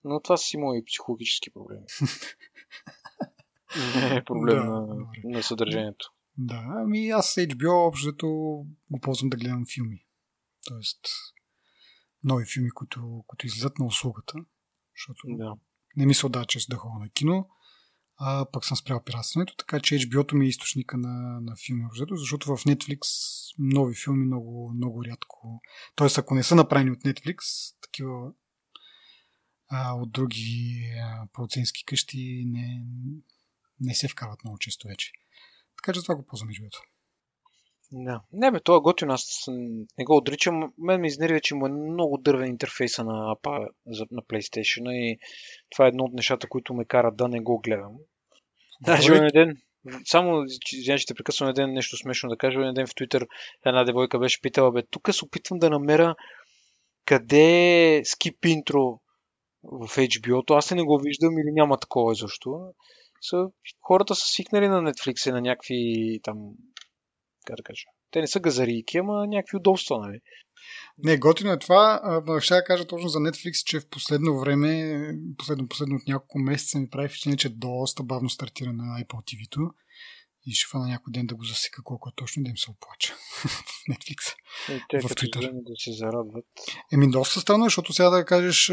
[0.04, 1.86] Но това са си мои психологически проблеми.
[4.12, 6.12] не е проблем да, на, на съдържанието.
[6.42, 8.28] Да, ами аз HBO общото
[8.92, 10.06] го ползвам да гледам филми.
[10.68, 11.00] Тоест,
[12.24, 14.34] нови филми, които, които излизат на услугата.
[14.96, 15.54] Защото да.
[15.96, 17.50] не ми се отдава чест да ходя на кино.
[18.18, 22.58] а пък съм спрял пиратстването, така че HBO-то ми е източника на, на филми, защото
[22.58, 23.00] в Netflix
[23.58, 25.62] нови филми много, много рядко.
[25.96, 27.38] Тоест, ако не са направени от Netflix,
[27.82, 28.32] такива
[29.68, 32.86] а, от други а, продуцентски къщи не,
[33.80, 35.12] не се вкарват много често вече.
[35.82, 36.80] Така че това го ползвам HBO-то.
[37.92, 38.22] Да.
[38.32, 39.46] Не бе, това е готино, аз
[39.98, 40.74] не го отричам.
[40.78, 43.36] Мен ме изнервя, че му е много дървен интерфейса на
[44.12, 45.20] на PlayStation и
[45.72, 47.94] това е едно от нещата, които ме карат да не го гледам.
[48.82, 49.58] Даже един ден,
[50.06, 52.60] само, извинявай, ще прекъсвам един нещо смешно да кажа.
[52.60, 53.28] Един ден в Twitter
[53.66, 56.16] една девойка беше питала, бе, тук се опитвам да намеря
[57.06, 59.00] къде е скип интро
[59.64, 60.54] в HBO-то.
[60.54, 62.74] Аз не го виждам или няма такова защо.
[63.22, 63.46] Са,
[63.82, 66.36] хората са свикнали на Netflix и на някакви там
[67.46, 67.84] така да кажа.
[68.12, 70.20] Те не са газарийки, ама някакви удобства, нали?
[70.98, 72.02] Не, готино е това.
[72.42, 74.96] Ще да кажа точно за Netflix, че в последно време,
[75.38, 79.62] последно, последно от няколко месеца ми прави впечатление, че доста бавно стартира на Apple TV-то
[80.46, 83.14] и ще фана някой ден да го засека колко е точно да им се оплача
[83.36, 84.36] в Netflix.
[84.70, 85.52] И те, в Twitter.
[85.54, 86.46] да се зарадват.
[86.94, 88.72] Еми, доста странно, защото сега да кажеш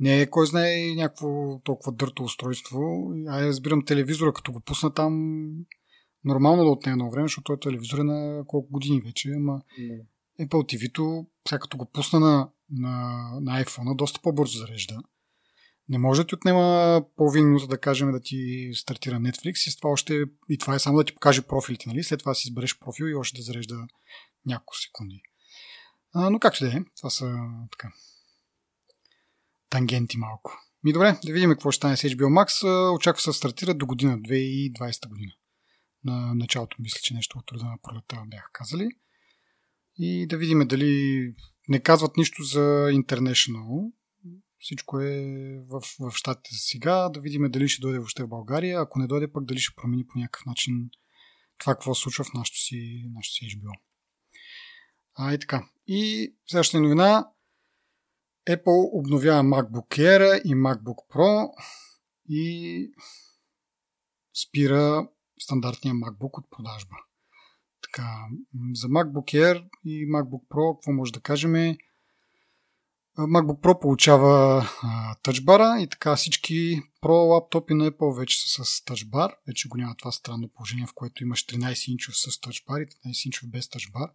[0.00, 3.12] не е кой знае някакво толкова дърто устройство.
[3.28, 5.42] Ай, разбирам телевизора, като го пусна там,
[6.24, 10.00] нормално да отнеме едно време, защото е телевизор е на колко години вече, ама mm.
[10.40, 15.02] Apple TV-то, сега като го пусна на, на, на iPhone, доста по-бързо зарежда.
[15.88, 19.76] Не може да ти отнема половин минута да кажем да ти стартира Netflix и с
[19.76, 22.02] това още и това е само да ти покаже профилите, нали?
[22.02, 23.86] След това си избереш профил и още да зарежда
[24.46, 25.22] няколко секунди.
[26.14, 27.36] А, но както да е, това са
[27.70, 27.88] така
[29.72, 30.58] тангенти малко.
[30.84, 32.64] Ми добре, да видим какво ще стане с HBO Max.
[32.94, 35.32] Очаква се да стартира до година, 2020 година
[36.04, 38.88] на началото, мисля, че нещо от рода на пролета бяха казали.
[39.98, 41.34] И да видим дали
[41.68, 42.60] не казват нищо за
[42.90, 43.92] International.
[44.58, 45.22] Всичко е
[45.68, 47.08] в, в щатите за сега.
[47.08, 48.80] Да видим дали ще дойде въобще в България.
[48.80, 50.90] Ако не дойде, пък дали ще промени по някакъв начин
[51.58, 53.72] това, какво случва в нашото си, нашото си HBO.
[55.14, 55.68] А, и така.
[55.86, 57.26] И следващата новина.
[58.48, 61.50] Apple обновява MacBook Air и MacBook Pro
[62.28, 62.92] и
[64.46, 65.08] спира
[65.40, 66.96] стандартния MacBook от продажба.
[67.82, 68.26] Така,
[68.74, 71.78] за MacBook Air и MacBook Pro, какво може да кажем е
[73.18, 74.64] MacBook Pro получава
[75.22, 79.34] тъчбара и така всички Pro лаптопи на Apple вече са с тъчбар.
[79.46, 83.26] Вече го няма това странно положение, в което имаш 13 инчов с тъчбар и 13
[83.26, 84.10] инчов без тъчбар.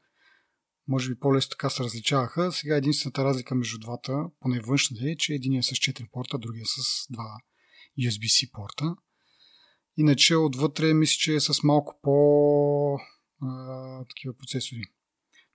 [0.88, 2.52] Може би по-лесно така се различаваха.
[2.52, 6.62] Сега единствената разлика между двата, поне външната е, че един е с 4 порта, другия
[6.62, 7.40] е с 2
[8.00, 8.96] USB-C порта.
[9.98, 12.14] Иначе отвътре мисля, че е с малко по
[13.42, 14.82] а, такива процесори.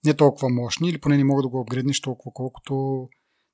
[0.04, 2.72] Не толкова мощни, или поне не мога да го апгрейднеш толкова, колкото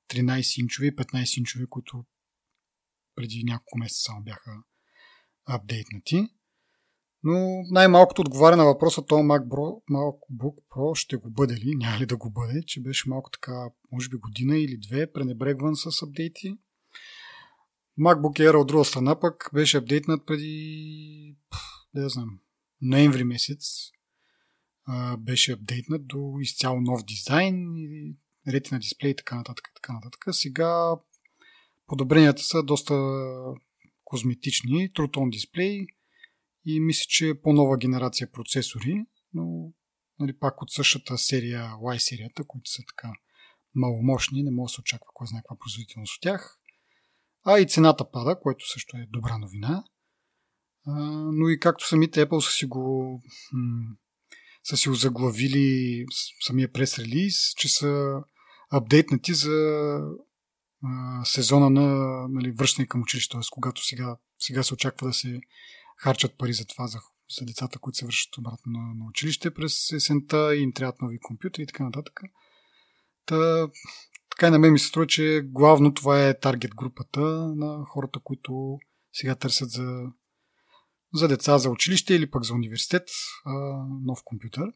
[0.09, 2.05] 13 инчови, 15 инчови, които
[3.15, 4.51] преди няколко месеца само бяха
[5.45, 6.27] апдейтнати.
[7.23, 12.17] Но най-малкото отговаря на въпроса, то MacBook Pro ще го бъде ли, няма ли да
[12.17, 16.57] го бъде, че беше малко така, може би година или две, пренебрегван с апдейти.
[17.99, 21.35] MacBook Air от друга страна пък беше апдейтнат преди,
[21.93, 22.39] да знам,
[22.81, 23.59] ноември месец.
[24.85, 28.15] А, беше апдейтнат до изцяло нов дизайн и
[28.47, 29.71] ретина дисплей и така нататък.
[29.75, 30.25] Така нататък.
[30.31, 30.95] Сега
[31.87, 32.95] подобренията са доста
[34.03, 34.91] козметични.
[34.93, 35.85] Tone дисплей
[36.75, 39.71] и мисля, че е по-нова генерация процесори, но
[40.19, 43.13] нали, пак от същата серия, Y серията, които са така
[43.75, 46.59] маломощни, не може да се очаква кой знае каква производителност от тях
[47.43, 49.83] а и цената пада, което също е добра новина.
[50.87, 50.91] А,
[51.33, 53.21] но и както самите Apple са си го
[53.53, 53.95] м-
[54.63, 56.05] са си заглавили
[56.47, 58.21] самия прес-релиз, че са
[58.71, 59.99] апдейтнати за
[60.83, 61.87] а, сезона на
[62.29, 63.41] нали, връщане към училище, т.е.
[63.51, 65.41] когато сега, сега се очаква да се
[65.99, 66.99] харчат пари за това, за,
[67.39, 71.19] за децата, които се връщат обратно на, на училище през есента и им трябват нови
[71.19, 72.21] компютри и така нататък.
[73.25, 73.67] Та,
[74.29, 77.21] така и на мен ми се струва, че главно това е таргет групата
[77.55, 78.79] на хората, които
[79.13, 80.03] сега търсят за,
[81.13, 83.09] за деца, за училище или пък за университет
[83.45, 83.53] а,
[84.01, 84.71] нов компютър.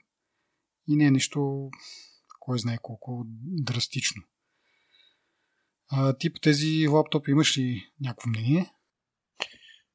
[0.87, 1.69] И не е нищо,
[2.39, 4.23] кой знае колко драстично.
[5.87, 8.73] А, ти тези лаптопи имаш ли някакво мнение?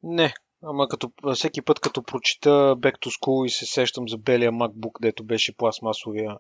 [0.02, 4.52] Не, ама като, всеки път като прочита Back to School и се сещам за белия
[4.52, 6.38] MacBook, дето беше пластмасовия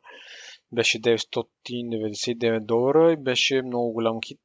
[0.72, 4.40] беше 999 долара и беше много голям хит.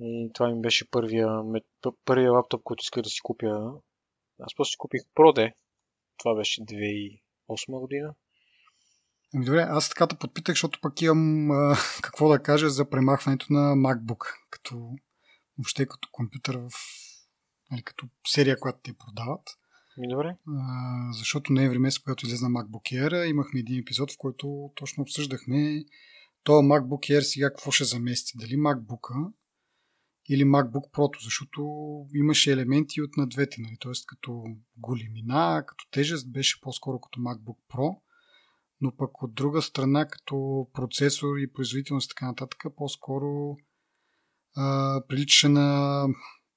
[0.00, 1.28] И това ми беше първия,
[2.04, 3.72] първия лаптоп, който исках да си купя.
[4.40, 5.52] Аз после си купих Pro
[6.16, 8.14] Това беше 2008 година.
[9.34, 13.46] Ами добре, аз така да подпитах, защото пък имам а, какво да кажа за премахването
[13.50, 14.96] на MacBook, като
[15.58, 16.70] въобще като компютър в
[17.70, 19.42] нали, като серия, която те продават.
[20.08, 20.36] Добре.
[20.48, 25.84] А, защото ноември месец, когато излезна MacBook Air, имахме един епизод, в който точно обсъждахме
[26.44, 28.32] този MacBook Air сега какво ще замести.
[28.36, 29.32] Дали MacBook
[30.28, 31.62] или MacBook Pro, защото
[32.14, 33.60] имаше елементи от на двете.
[33.60, 33.76] Нали?
[33.80, 34.44] Тоест като
[34.76, 37.98] големина, като тежест беше по-скоро като MacBook Pro,
[38.80, 43.56] но пък от друга страна като процесор и производителност и така нататък, по-скоро
[44.56, 46.06] а, приличаше на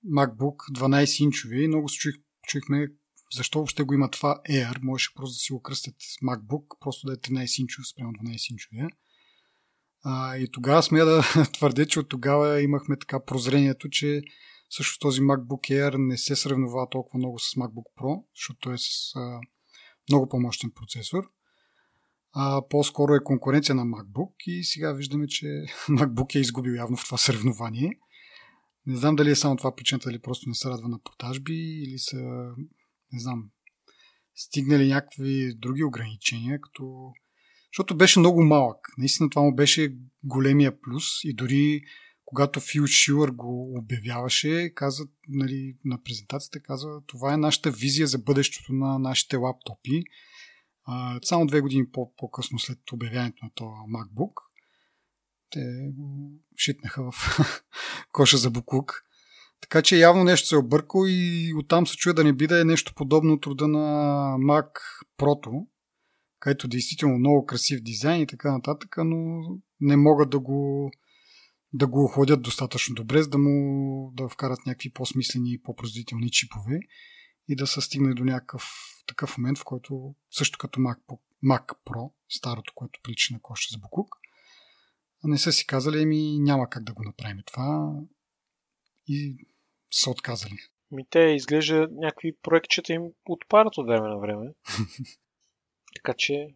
[0.05, 1.67] MacBook 12 инчови.
[1.67, 2.13] Много се чух,
[2.47, 2.87] чуихме
[3.33, 4.83] защо въобще го има това Air.
[4.83, 8.89] Можеше просто да си го кръстят MacBook, просто да е 13 инчов спрямо 12 инчовия.
[10.03, 11.23] А, и тогава сме да
[11.53, 14.21] твърдя, че от тогава имахме така прозрението, че
[14.69, 19.15] също този MacBook Air не се сравнува толкова много с MacBook Pro, защото е с
[19.15, 19.39] а,
[20.09, 21.23] много по-мощен процесор.
[22.33, 25.45] А, по-скоро е конкуренция на MacBook и сега виждаме, че
[25.89, 27.91] MacBook е изгубил явно в това съревнование.
[28.85, 31.99] Не знам дали е само това причината, дали просто не се радва на продажби или
[31.99, 32.17] са,
[33.13, 33.49] не знам,
[34.35, 37.13] стигнали някакви други ограничения, като
[37.71, 38.77] защото беше много малък.
[38.97, 41.81] Наистина това му беше големия плюс и дори
[42.33, 48.17] когато Фил Шилър го обявяваше, каза, нали, на презентацията каза, това е нашата визия за
[48.17, 50.03] бъдещето на нашите лаптопи.
[50.85, 51.85] А, само две години
[52.17, 54.33] по-късно след обявяването на този MacBook,
[55.53, 55.59] те
[55.93, 57.39] го шитнаха в
[58.11, 59.03] коша за буклук.
[59.61, 62.61] Така че явно нещо се е объркало и оттам се чуя да не би да
[62.61, 63.79] е нещо подобно от рода на
[64.37, 64.69] Mac
[65.17, 65.67] Pro,
[66.39, 69.41] където действително много красив дизайн и така нататък, но
[69.81, 70.91] не могат да го,
[71.73, 76.79] да го охладят достатъчно добре, за да му да вкарат някакви по-смислени и по-производителни чипове
[77.47, 78.63] и да се стигне до някакъв
[79.07, 80.97] такъв момент, в който също като Mac,
[81.45, 84.15] Mac Pro, старото, което прилича на коша за буклук,
[85.23, 87.93] не са си казали, ми няма как да го направим това
[89.07, 89.47] и
[89.91, 90.57] са отказали.
[90.91, 94.53] Ми те изглежда някакви проектчета им отпадат от време на време.
[95.95, 96.47] Така че,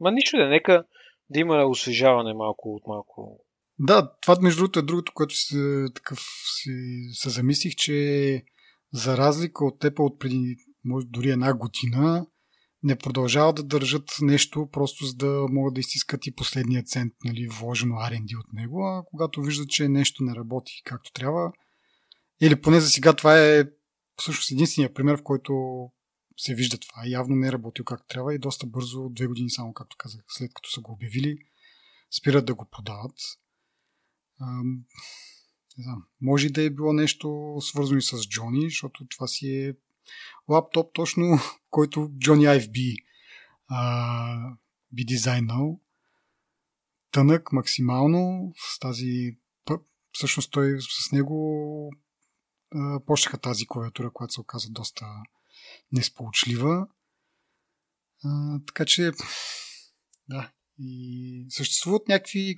[0.00, 0.84] ма нищо да, нека
[1.30, 3.44] да има освежаване малко от малко.
[3.78, 5.56] Да, това между другото е другото, което си,
[5.94, 6.70] такъв си,
[7.12, 8.42] се замислих, че
[8.92, 12.26] за разлика от теб от преди може, дори една година,
[12.82, 17.48] не продължават да държат нещо, просто за да могат да изтискат и последния цент, нали,
[17.48, 21.52] вложено R&D от него, а когато виждат, че нещо не работи както трябва,
[22.40, 23.64] или поне за сега това е
[24.16, 25.52] всъщност единствения пример, в който
[26.36, 27.02] се вижда това.
[27.06, 30.54] Явно не е работил както трябва и доста бързо, две години само, както казах, след
[30.54, 31.38] като са го обявили,
[32.18, 33.16] спират да го продават.
[34.40, 34.84] Ам,
[35.78, 39.74] не знам, може да е било нещо свързано и с Джони, защото това си е
[40.48, 41.38] лаптоп точно,
[41.70, 42.96] който Джони Айв би,
[43.68, 44.56] а,
[44.92, 45.80] би дизайнал.
[47.12, 49.36] Тънък максимално с тази
[50.12, 51.90] всъщност той с него
[53.06, 55.06] почнаха тази клавиатура, която се оказа доста
[55.92, 56.88] несполучлива.
[58.24, 59.10] А, така че,
[60.28, 60.52] да.
[60.78, 62.54] И съществуват някакви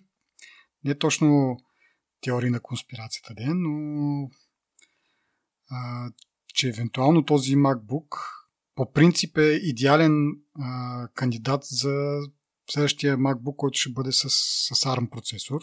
[0.84, 1.58] не точно
[2.20, 4.30] теории на конспирацията ден, но
[5.70, 6.10] а,
[6.54, 8.06] че евентуално този MacBook
[8.74, 10.12] по принцип е идеален
[10.54, 12.20] а, кандидат за
[12.70, 15.60] следващия MacBook, който ще бъде с, с ARM процесор.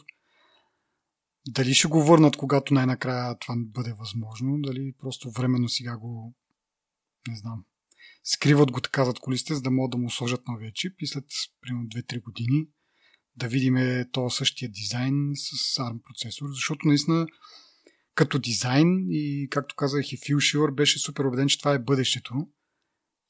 [1.47, 6.33] Дали ще го върнат, когато най-накрая това бъде възможно, дали просто временно сега го
[7.27, 7.63] не знам,
[8.23, 11.25] скриват го така зад колисите, за да могат да му сложат новия чип и след
[11.61, 12.67] примерно 2-3 години
[13.35, 17.27] да видим то същия дизайн с ARM процесор, защото наистина
[18.19, 22.47] като дизайн и както казах и Фил Шилър беше супер убеден, че това е бъдещето.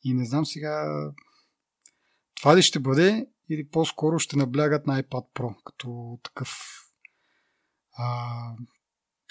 [0.03, 0.85] И не знам сега
[2.35, 6.49] това ли ще бъде или по-скоро ще наблягат на iPad Pro като такъв
[7.97, 8.27] а,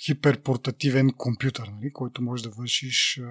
[0.07, 3.25] хиперпортативен компютър, нали, който може да вършиш а,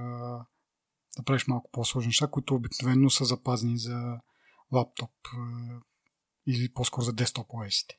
[1.17, 4.19] да правиш малко по-сложни неща, които обикновено са запазени за
[4.71, 5.11] лаптоп
[6.47, 7.95] или по-скоро за десктоп OS-ите.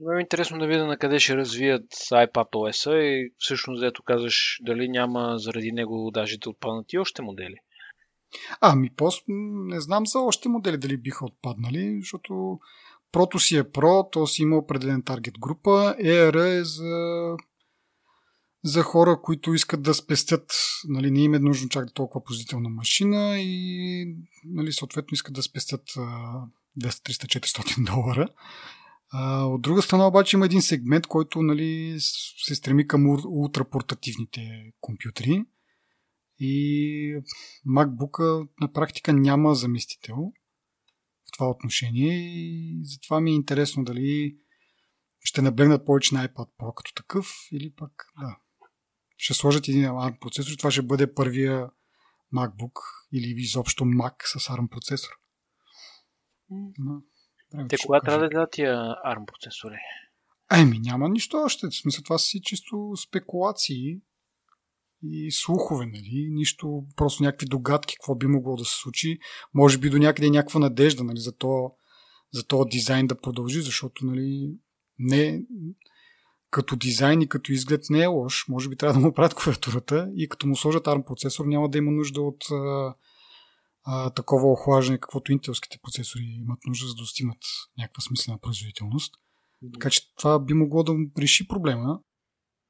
[0.00, 4.58] Много е интересно да видя на къде ще развият iPad OS и всъщност, дето казваш,
[4.60, 7.56] дали няма заради него даже да отпаднат и още модели.
[8.60, 12.58] Ами, просто не знам за още модели дали биха отпаднали, защото
[13.12, 17.36] Прото си е Pro, то си има определен таргет група, Air е за
[18.64, 20.52] за хора, които искат да спестят,
[20.88, 25.82] нали, не им е нужно чак толкова позитивна машина и нали, съответно искат да спестят
[25.82, 26.36] 200,
[26.78, 28.28] 300, 400 долара.
[29.14, 31.96] А, от друга страна обаче има един сегмент, който нали,
[32.44, 35.44] се стреми към ултрапортативните компютри.
[36.38, 37.22] И
[37.66, 40.16] MacBook на практика няма заместител
[41.24, 42.14] в това отношение.
[42.14, 44.36] И затова ми е интересно дали
[45.20, 48.36] ще наблегнат повече на iPad Pro като такъв или пък да,
[49.16, 50.56] ще сложат един ARM процесор.
[50.56, 51.70] Това ще бъде първия
[52.34, 52.72] MacBook
[53.12, 55.10] или изобщо Mac с ARM процесор.
[56.78, 57.02] Но,
[57.68, 58.74] Те кога трябва да дадат тия
[59.06, 59.78] ARM процесори?
[60.60, 61.66] Еми, няма нищо още.
[61.66, 64.00] В смисъл, това си чисто спекулации
[65.02, 66.28] и слухове, нали?
[66.30, 69.18] Нищо, просто някакви догадки, какво би могло да се случи.
[69.54, 71.72] Може би до някъде някаква надежда, нали, за то,
[72.32, 74.54] за този дизайн да продължи, защото, нали,
[74.98, 75.42] не,
[76.50, 78.44] като дизайн и като изглед не е лош.
[78.48, 81.78] Може би трябва да му правят клавиатурата и като му сложат ARM процесор няма да
[81.78, 82.44] има нужда от
[83.84, 87.38] а, такова охлаждане, каквото интелските процесори имат нужда, за да достигнат
[87.78, 89.14] някаква смислена производителност.
[89.72, 92.00] Така че това би могло да реши проблема.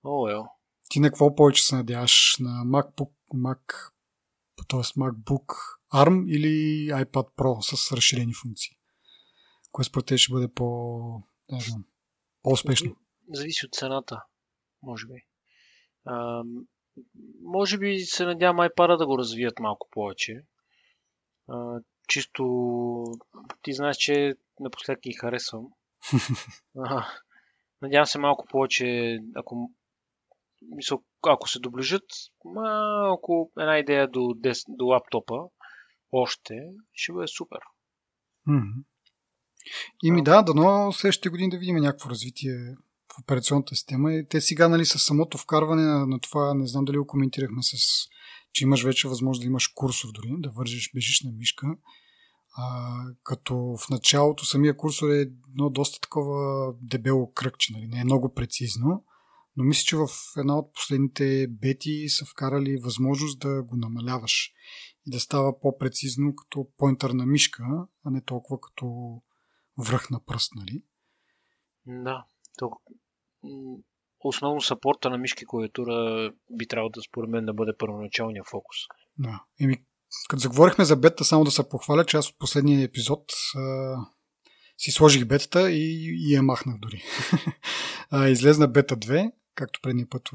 [0.05, 0.49] Oh, well.
[0.89, 2.37] Ти на какво повече се надяваш?
[2.41, 3.93] На MacBook, Mac,
[4.69, 4.81] т.е.
[4.81, 5.47] MacBook
[5.95, 8.77] ARM или iPad Pro с разширени функции?
[9.73, 10.67] Кое според те ще бъде по,
[11.53, 11.85] не знам,
[12.43, 12.97] по-успешно?
[13.33, 14.23] Зависи от цената,
[14.83, 15.15] може би.
[16.05, 16.43] А,
[17.43, 20.45] може би се надявам iPad да го развият малко повече.
[21.49, 22.45] А, чисто
[23.63, 25.67] ти знаеш, че напоследък ги харесвам.
[26.79, 27.07] а,
[27.83, 29.71] надявам се малко повече, ако
[30.77, 32.05] мисъл, ако се доближат
[32.45, 34.35] малко една идея до,
[34.69, 35.35] до лаптопа,
[36.13, 36.55] още,
[36.93, 37.59] ще бъде супер.
[38.49, 38.85] Mm-hmm.
[40.03, 42.77] И ми да, дано следващите години да видим някакво развитие
[43.15, 44.13] в операционната система.
[44.13, 47.63] И те сега, нали, с самото вкарване на, на това, не знам дали го коментирахме
[47.63, 47.77] с
[48.53, 51.67] че имаш вече възможност да имаш курсор дори, да вържиш бежиш на мишка.
[52.57, 57.87] А, като в началото самия курсор е едно доста такова дебело кръгче, нали?
[57.87, 59.05] не е много прецизно,
[59.57, 64.53] но мисля, че в една от последните бети са вкарали възможност да го намаляваш
[65.07, 67.65] и да става по-прецизно като поинтър на мишка,
[68.05, 69.17] а не толкова като
[69.79, 70.85] връх на пръст, нали?
[71.87, 72.25] Да,
[72.59, 72.71] то,
[74.29, 78.77] основно сапорта на мишки клавиатура би трябвало да според мен да бъде първоначалния фокус.
[79.19, 79.45] Да.
[79.61, 79.77] Еми,
[80.29, 83.25] като заговорихме за бета, само да се похваля, че аз от последния епизод
[83.57, 83.97] а,
[84.79, 87.03] си сложих бетата и, и я махнах дори.
[88.11, 90.29] а, излезна бета 2, както предния път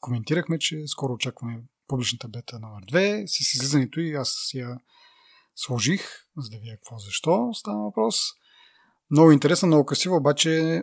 [0.00, 3.26] коментирахме, че скоро очакваме публичната бета номер 2.
[3.26, 4.78] С излизането и аз я
[5.56, 6.00] сложих,
[6.36, 8.16] за да видя какво защо става въпрос.
[9.10, 10.82] Много интересно, много красиво, обаче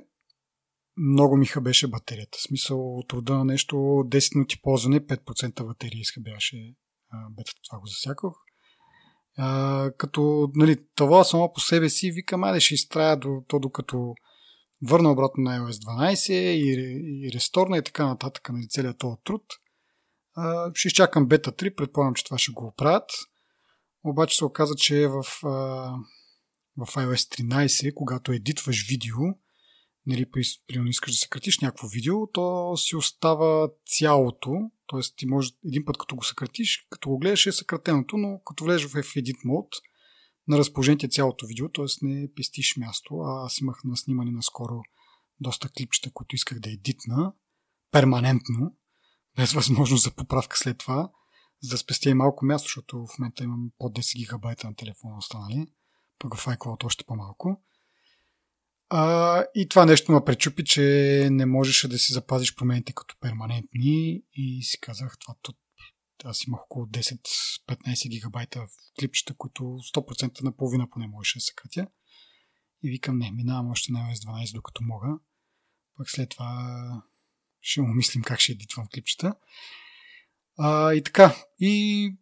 [0.98, 2.38] много ми беше батерията.
[2.38, 6.74] В смисъл от рода на нещо 10 минути ползване, 5% батерия изхъбяваше
[7.32, 8.34] бетата, това го засякох.
[9.38, 14.14] А, като нали, това само по себе си викам, айде ще изтрая до, то докато
[14.88, 19.44] върна обратно на iOS 12 и, и ресторна и така нататък, нали, целият този труд.
[20.36, 23.10] А, ще изчакам бета 3, предполагам, че това ще го оправят.
[24.04, 25.50] Обаче се оказа, че в, а,
[26.78, 29.18] в iOS 13, когато едитваш видео,
[30.08, 30.32] нали,
[30.68, 35.00] примерно искаш да съкратиш някакво видео, то си остава цялото, т.е.
[35.16, 38.88] ти може един път като го съкратиш, като го гледаш е съкратеното, но като влезеш
[38.88, 39.68] в Edit мод,
[40.48, 41.86] на разположение цялото видео, т.е.
[42.02, 43.18] не пестиш място.
[43.20, 44.82] А аз имах на снимане наскоро
[45.40, 47.34] доста клипчета, които исках да едитна
[47.92, 48.76] перманентно,
[49.36, 51.12] без възможност за поправка след това,
[51.62, 55.18] за да спестя и малко място, защото в момента имам под 10 гигабайта на телефона
[55.18, 55.68] останали,
[56.20, 57.64] пък в iCloud още по-малко.
[58.90, 60.82] А, и това нещо ме пречупи, че
[61.32, 65.58] не можеше да си запазиш промените като перманентни и си казах, това тут
[66.24, 68.68] аз имах около 10-15 гигабайта в
[69.00, 71.88] клипчета, които 100% на половина поне можеше да съкратя.
[72.84, 75.08] И викам, не, минавам още на iOS 12, докато мога.
[75.98, 77.04] Пък след това
[77.62, 79.36] ще му мислим как ще едитвам клипчета.
[80.58, 81.36] А, и така.
[81.60, 82.14] И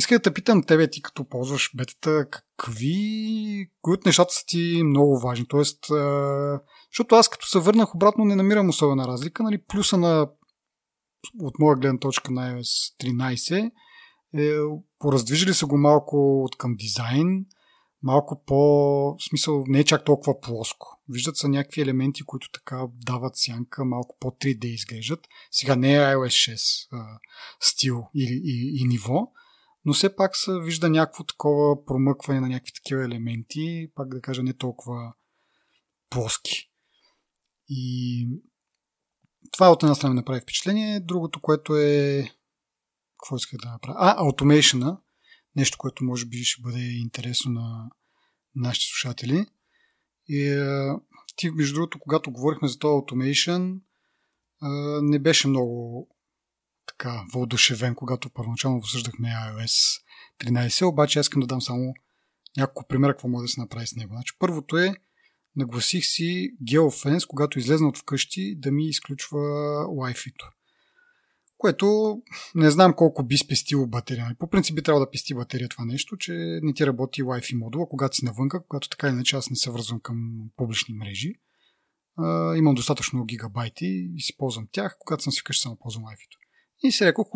[0.00, 5.18] Искам да те питам тебе, ти като ползваш бетата, какви, от нещата са ти много
[5.18, 5.46] важни?
[5.48, 5.78] Тоест,
[6.92, 9.42] защото аз като се върнах обратно не намирам особена разлика.
[9.42, 9.62] Нали?
[9.62, 10.28] Плюса на,
[11.40, 13.70] от моя гледна точка на iOS 13
[14.34, 14.58] е,
[14.98, 17.46] пораздвижили са го малко от към дизайн,
[18.02, 18.56] малко по,
[19.18, 21.00] в смисъл, не е чак толкова плоско.
[21.08, 25.20] Виждат са някакви елементи, които така дават сянка, малко по 3D изглеждат.
[25.50, 27.18] Сега не е iOS 6 а,
[27.60, 29.32] стил и, и, и ниво,
[29.84, 34.42] но все пак се вижда някакво такова промъкване на някакви такива елементи, пак да кажа
[34.42, 35.12] не толкова
[36.10, 36.70] плоски.
[37.68, 38.28] И
[39.52, 41.00] това от една страна направи впечатление.
[41.00, 42.30] Другото, което е...
[43.18, 43.96] Какво исках да направя?
[43.98, 44.98] А, automation
[45.56, 47.90] Нещо, което може би ще бъде интересно на
[48.54, 49.46] нашите слушатели.
[50.28, 50.64] И,
[51.36, 53.80] ти, между другото, когато говорихме за този automation,
[55.02, 56.08] не беше много
[56.90, 60.02] така въодушевен, когато първоначално обсъждахме iOS
[60.40, 61.94] 13, обаче аз искам да дам само
[62.56, 64.14] няколко примера какво може да се направи с него.
[64.14, 64.94] Значи, първото е,
[65.56, 69.38] нагласих си GeoFence, когато излезна от вкъщи, да ми изключва
[69.86, 70.46] Wi-Fi-то.
[71.58, 72.18] което
[72.54, 74.36] не знам колко би спестило батерия.
[74.38, 76.32] По принцип би трябвало да пести батерия това нещо, че
[76.62, 80.00] не ти работи Wi-Fi модула, когато си навънка, когато така иначе аз не се връзвам
[80.00, 80.16] към
[80.56, 81.34] публични мрежи.
[82.16, 86.39] А, имам достатъчно гигабайти и си ползвам тях, когато съм си вкъщи само ползвам Wi-Fi.
[86.82, 87.28] И си рекох,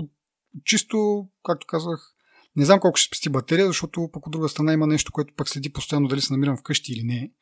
[0.65, 2.15] чисто, както казах,
[2.57, 5.49] не знам колко ще спести батерия, защото пък от друга страна има нещо, което пък
[5.49, 7.33] следи постоянно дали се намирам вкъщи или не,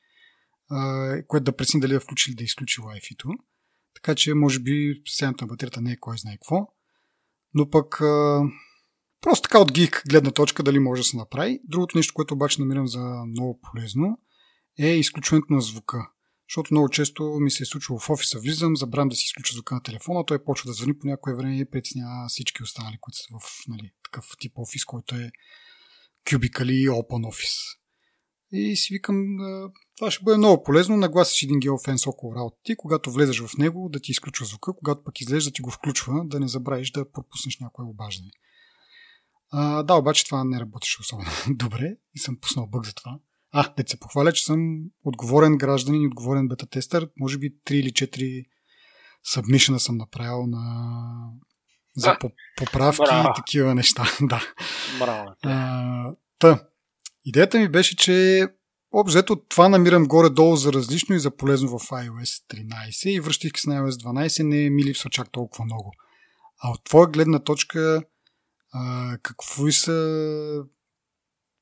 [1.28, 3.28] което да прецени дали да включи или да изключи Wi-Fi-то.
[3.94, 6.68] Така че, може би, състоянието на батерията не е кой знае какво.
[7.54, 7.98] Но пък,
[9.20, 11.60] просто така от гик гледна точка, дали може да се направи.
[11.64, 14.18] Другото нещо, което обаче намирам за много полезно,
[14.78, 16.10] е изключването на звука.
[16.52, 19.74] Защото много често ми се е случило в офиса, влизам, забравям да си изключа звука
[19.74, 23.24] на телефона, той почва да звъни по някое време и притеснява всички останали, които са
[23.40, 25.30] в нали, такъв тип офис, който е
[26.30, 27.78] кюбикали open office.
[28.52, 29.16] И си викам,
[29.96, 30.96] това ще бъде много полезно.
[30.96, 35.04] Нагласиш един геофенс около работа ти, когато влезеш в него, да ти изключва звука, когато
[35.04, 38.30] пък излезеш да ти го включва, да не забравиш да пропуснеш някое обаждане.
[39.50, 43.18] А, да, обаче това не работеше особено добре и съм пуснал бък за това.
[43.52, 47.08] А, да се похваля, че съм отговорен гражданин и отговорен бета-тестър.
[47.20, 48.44] Може би 3 или 4
[49.24, 50.62] събмишена съм направил на
[51.96, 52.18] за да.
[52.56, 53.28] поправки Браво.
[53.28, 54.04] и такива неща.
[54.20, 54.42] да.
[54.98, 55.34] Браво.
[55.42, 56.64] А, та,
[57.24, 58.46] идеята ми беше, че
[58.92, 63.70] обзето това намирам горе-долу за различно и за полезно в iOS 13 и връщайки се
[63.70, 65.92] на iOS 12 не ми липсва чак толкова много.
[66.62, 68.02] А от твоя гледна точка
[68.72, 70.64] а, какво са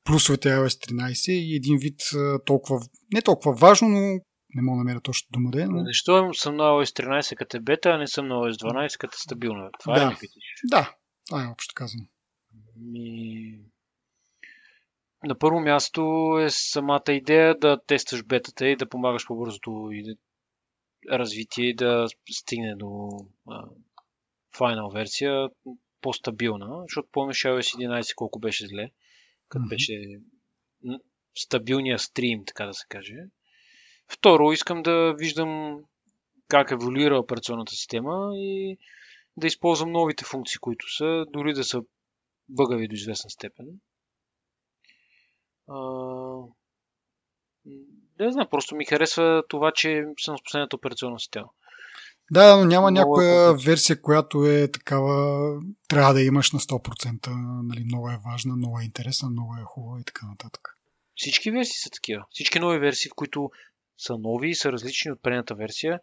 [0.05, 2.01] плюсовете iOS 13 и един вид
[2.47, 2.81] толкова,
[3.13, 4.21] не толкова важно, но
[4.55, 5.67] не мога да намеря точно дума да е.
[5.67, 5.85] Но...
[5.85, 9.15] Защо съм на iOS 13 като е бета, а не съм на iOS 12 като
[9.15, 9.71] е стабилна?
[9.81, 10.05] Това да.
[10.05, 10.43] е ли питаш?
[10.65, 10.95] Да,
[11.27, 12.05] това е общо казано.
[12.77, 13.59] Ми...
[15.25, 16.03] На първо място
[16.43, 20.15] е самата идея да тестваш бетата и да помагаш по-бързото и да...
[21.19, 23.09] развитие и да стигне до
[23.49, 23.65] а,
[24.59, 25.49] финал версия
[26.01, 28.91] по-стабилна, защото помниш iOS 11 колко беше зле
[29.51, 29.69] като mm-hmm.
[29.69, 30.21] беше
[31.39, 33.17] стабилния стрим, така да се каже.
[34.09, 35.81] Второ, искам да виждам
[36.49, 38.79] как еволюира операционната система и
[39.37, 41.83] да използвам новите функции, които са, дори да са
[42.49, 43.67] бъгави до известна степен.
[45.69, 45.77] А...
[48.21, 51.49] Не знам, просто ми харесва това, че съм с последната операционна система.
[52.31, 56.59] Да, но няма много е някоя е версия, която е такава, трябва да имаш на
[56.59, 57.29] 100%,
[57.63, 60.77] нали, много е важна, много е интересна, много е хубава и така нататък.
[61.17, 62.25] Всички версии са такива.
[62.31, 63.51] Всички нови версии, в които
[63.99, 66.01] са нови и са различни от предната версия,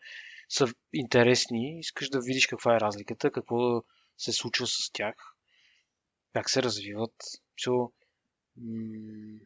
[0.50, 1.80] са интересни.
[1.80, 3.84] Искаш да видиш каква е разликата, какво
[4.18, 5.16] се случва с тях,
[6.34, 7.14] как се развиват.
[7.66, 7.92] So,
[8.58, 9.40] м-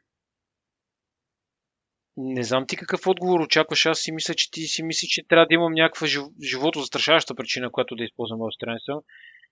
[2.17, 3.85] не знам ти какъв отговор очакваш.
[3.85, 6.07] Аз си мисля, че ти си мислиш, че трябва да имам някаква
[6.43, 8.91] живото застрашаваща причина, която да използвам моят страница.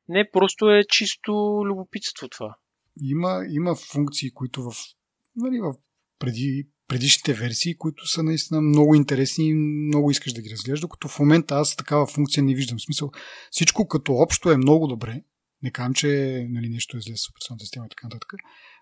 [0.08, 1.32] Не, просто е чисто
[1.66, 2.58] любопитство това.
[3.02, 4.72] Има, има функции, които в,
[5.36, 5.76] нали, в
[6.20, 11.08] преди, предишните версии, които са наистина много интересни и много искаш да ги разглеждаш, докато
[11.08, 12.80] в момента аз такава функция не виждам.
[12.80, 13.12] Смисъл,
[13.52, 15.22] всичко като общо е много добре.
[15.64, 16.08] Не казвам, че
[16.50, 18.34] нали, нещо е зле с операционната система и така нататък.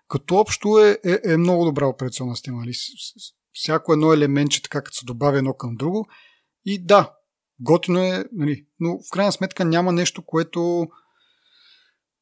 [0.08, 2.58] Като общо е, е, е много добра операционна система.
[2.58, 2.72] Нали?
[3.52, 6.08] Всяко едно елементче, така като се добавя едно към друго.
[6.64, 7.12] И да,
[7.60, 10.86] готино е, нали, но в крайна сметка няма нещо, което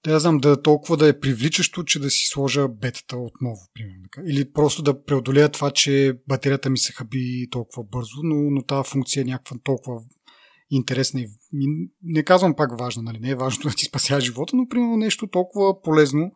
[0.05, 4.05] да знам, да толкова да е привличащо, че да си сложа бетата отново, примерно.
[4.27, 8.91] Или просто да преодолея това, че батерията ми се хаби толкова бързо, но, но тази
[8.91, 10.01] функция е някаква толкова
[10.71, 13.19] интересна и не казвам пак важна, нали?
[13.21, 16.33] не е важно да ти спася живота, но примерно нещо толкова полезно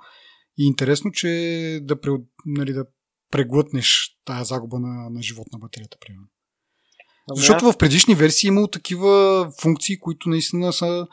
[0.59, 1.97] и интересно, че да,
[2.47, 2.85] нали, да
[3.31, 6.27] преглътнеш тая загуба на, на живот на батерията, примерно.
[7.31, 11.07] Ами Защото в предишни версии имало такива функции, които наистина са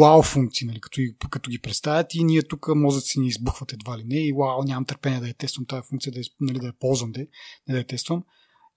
[0.00, 4.04] вау функции, нали, като, като ги представят и ние тук мозъци ни избухват едва ли
[4.04, 6.72] не и вау, нямам търпение да я тествам тази функция, да я, нали, да я
[6.72, 7.28] ползвам, да, не
[7.68, 8.22] да я тествам.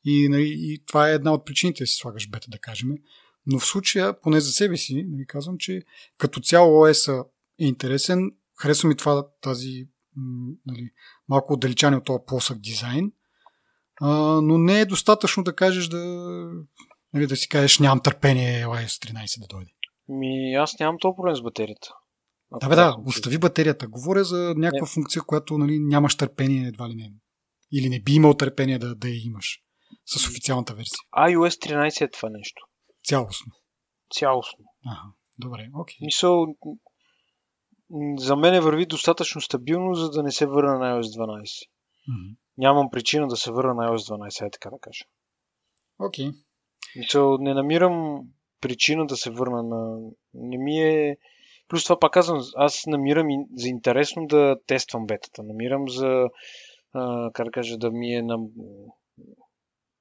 [0.05, 2.89] И, нали, и това е една от причините да си слагаш бета, да кажем.
[3.45, 5.83] Но в случая, поне за себе си, нали, казвам, че
[6.17, 7.25] като цяло OS
[7.59, 8.31] е интересен.
[8.57, 9.87] Харесва ми това, тази
[10.65, 10.89] нали,
[11.29, 13.11] малко отдалечани от този плосък дизайн,
[14.01, 15.97] а, но не е достатъчно да кажеш да,
[17.13, 19.71] нали, да си кажеш нямам търпение iOS 13 да дойде.
[20.07, 21.89] Ми, аз нямам този проблем с батерията.
[22.59, 23.87] Да, бе, да, остави батерията.
[23.87, 24.93] Говоря за някаква не.
[24.93, 27.11] функция, която нали, нямаш търпение едва ли не.
[27.73, 29.59] Или не би имал търпение да, да я имаш
[30.05, 30.99] с официалната версия.
[31.17, 32.61] iOS 13 е това нещо.
[33.03, 33.51] Цялостно.
[34.13, 34.65] Цялостно.
[34.85, 35.01] Ага,
[35.39, 35.95] добре, окей.
[35.95, 36.05] Okay.
[36.05, 36.45] Мисъл,
[38.17, 41.41] за мен върви достатъчно стабилно, за да не се върна на iOS 12.
[41.41, 42.35] Mm-hmm.
[42.57, 45.05] Нямам причина да се върна на iOS 12, е така да кажа.
[45.99, 46.29] Окей.
[46.97, 47.37] Okay.
[47.41, 48.21] не намирам
[48.61, 49.97] причина да се върна на...
[50.33, 51.17] Не ми е...
[51.67, 55.43] Плюс това пак казвам, аз намирам и за интересно да тествам бетата.
[55.43, 56.29] Намирам за,
[56.93, 58.37] а, как да кажа, да ми е на,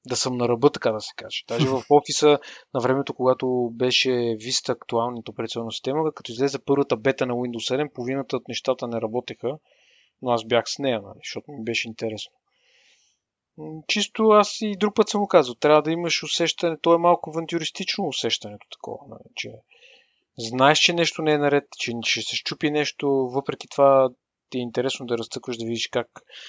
[0.07, 1.43] да съм на ръба, така да се каже.
[1.49, 2.39] Даже в офиса
[2.75, 7.93] на времето, когато беше Vista актуалната операционна система, като излезе първата бета на Windows 7,
[7.93, 9.59] половината от нещата не работеха,
[10.23, 12.33] но аз бях с нея, нали, защото ми беше интересно.
[13.89, 17.31] Чисто аз и друг път съм го казал, трябва да имаш усещане, то е малко
[17.31, 19.53] авантюристично усещането такова, нали, че
[20.39, 24.09] знаеш, че нещо не е наред, че ще се щупи нещо, въпреки това
[24.51, 26.09] ти е интересно да разцъкваш, да видиш как.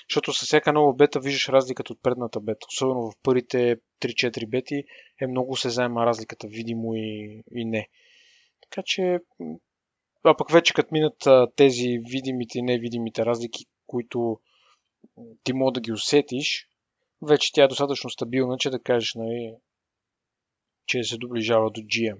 [0.09, 2.67] Защото със всяка нова бета виждаш разликата от предната бета.
[2.73, 4.83] Особено в първите 3-4 бети
[5.21, 7.87] е много се заема разликата, видимо и, и не.
[8.61, 9.19] Така че,
[10.23, 14.39] а пък вече като минат тези видимите и невидимите разлики, които
[15.43, 16.67] ти мога да ги усетиш,
[17.21, 19.55] вече тя е достатъчно стабилна, че да кажеш, нали,
[20.85, 22.17] че се доближава до GM.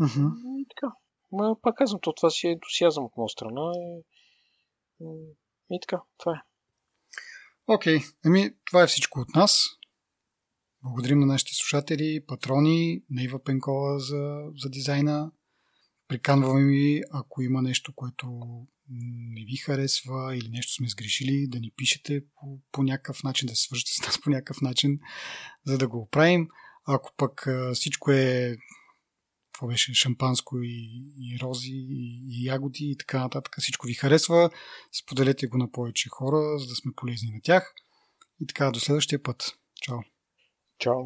[0.00, 0.30] Mm-hmm.
[0.60, 0.92] И така.
[1.32, 3.72] Ма, пак казвам, то това си е ентусиазъм от моя страна.
[3.74, 4.02] И,
[5.70, 6.42] и така, това е.
[7.66, 8.14] Окей, okay.
[8.24, 9.64] ами това е всичко от нас.
[10.82, 15.32] Благодарим на нашите слушатели, патрони, на Ива Пенкова за, за дизайна.
[16.08, 18.26] Приканваме ви, ако има нещо, което
[19.34, 23.56] не ви харесва или нещо сме сгрешили, да ни пишете по, по някакъв начин, да
[23.56, 24.98] се свържете с нас по някакъв начин,
[25.66, 26.48] за да го оправим.
[26.86, 28.56] Ако пък всичко е
[29.58, 33.56] какво беше, шампанско и, и рози и, и ягоди и така нататък.
[33.58, 34.50] Всичко ви харесва.
[34.92, 37.74] Споделете го на повече хора, за да сме полезни на тях.
[38.40, 39.58] И така, до следващия път.
[39.82, 39.98] Чао!
[40.78, 41.02] Чао!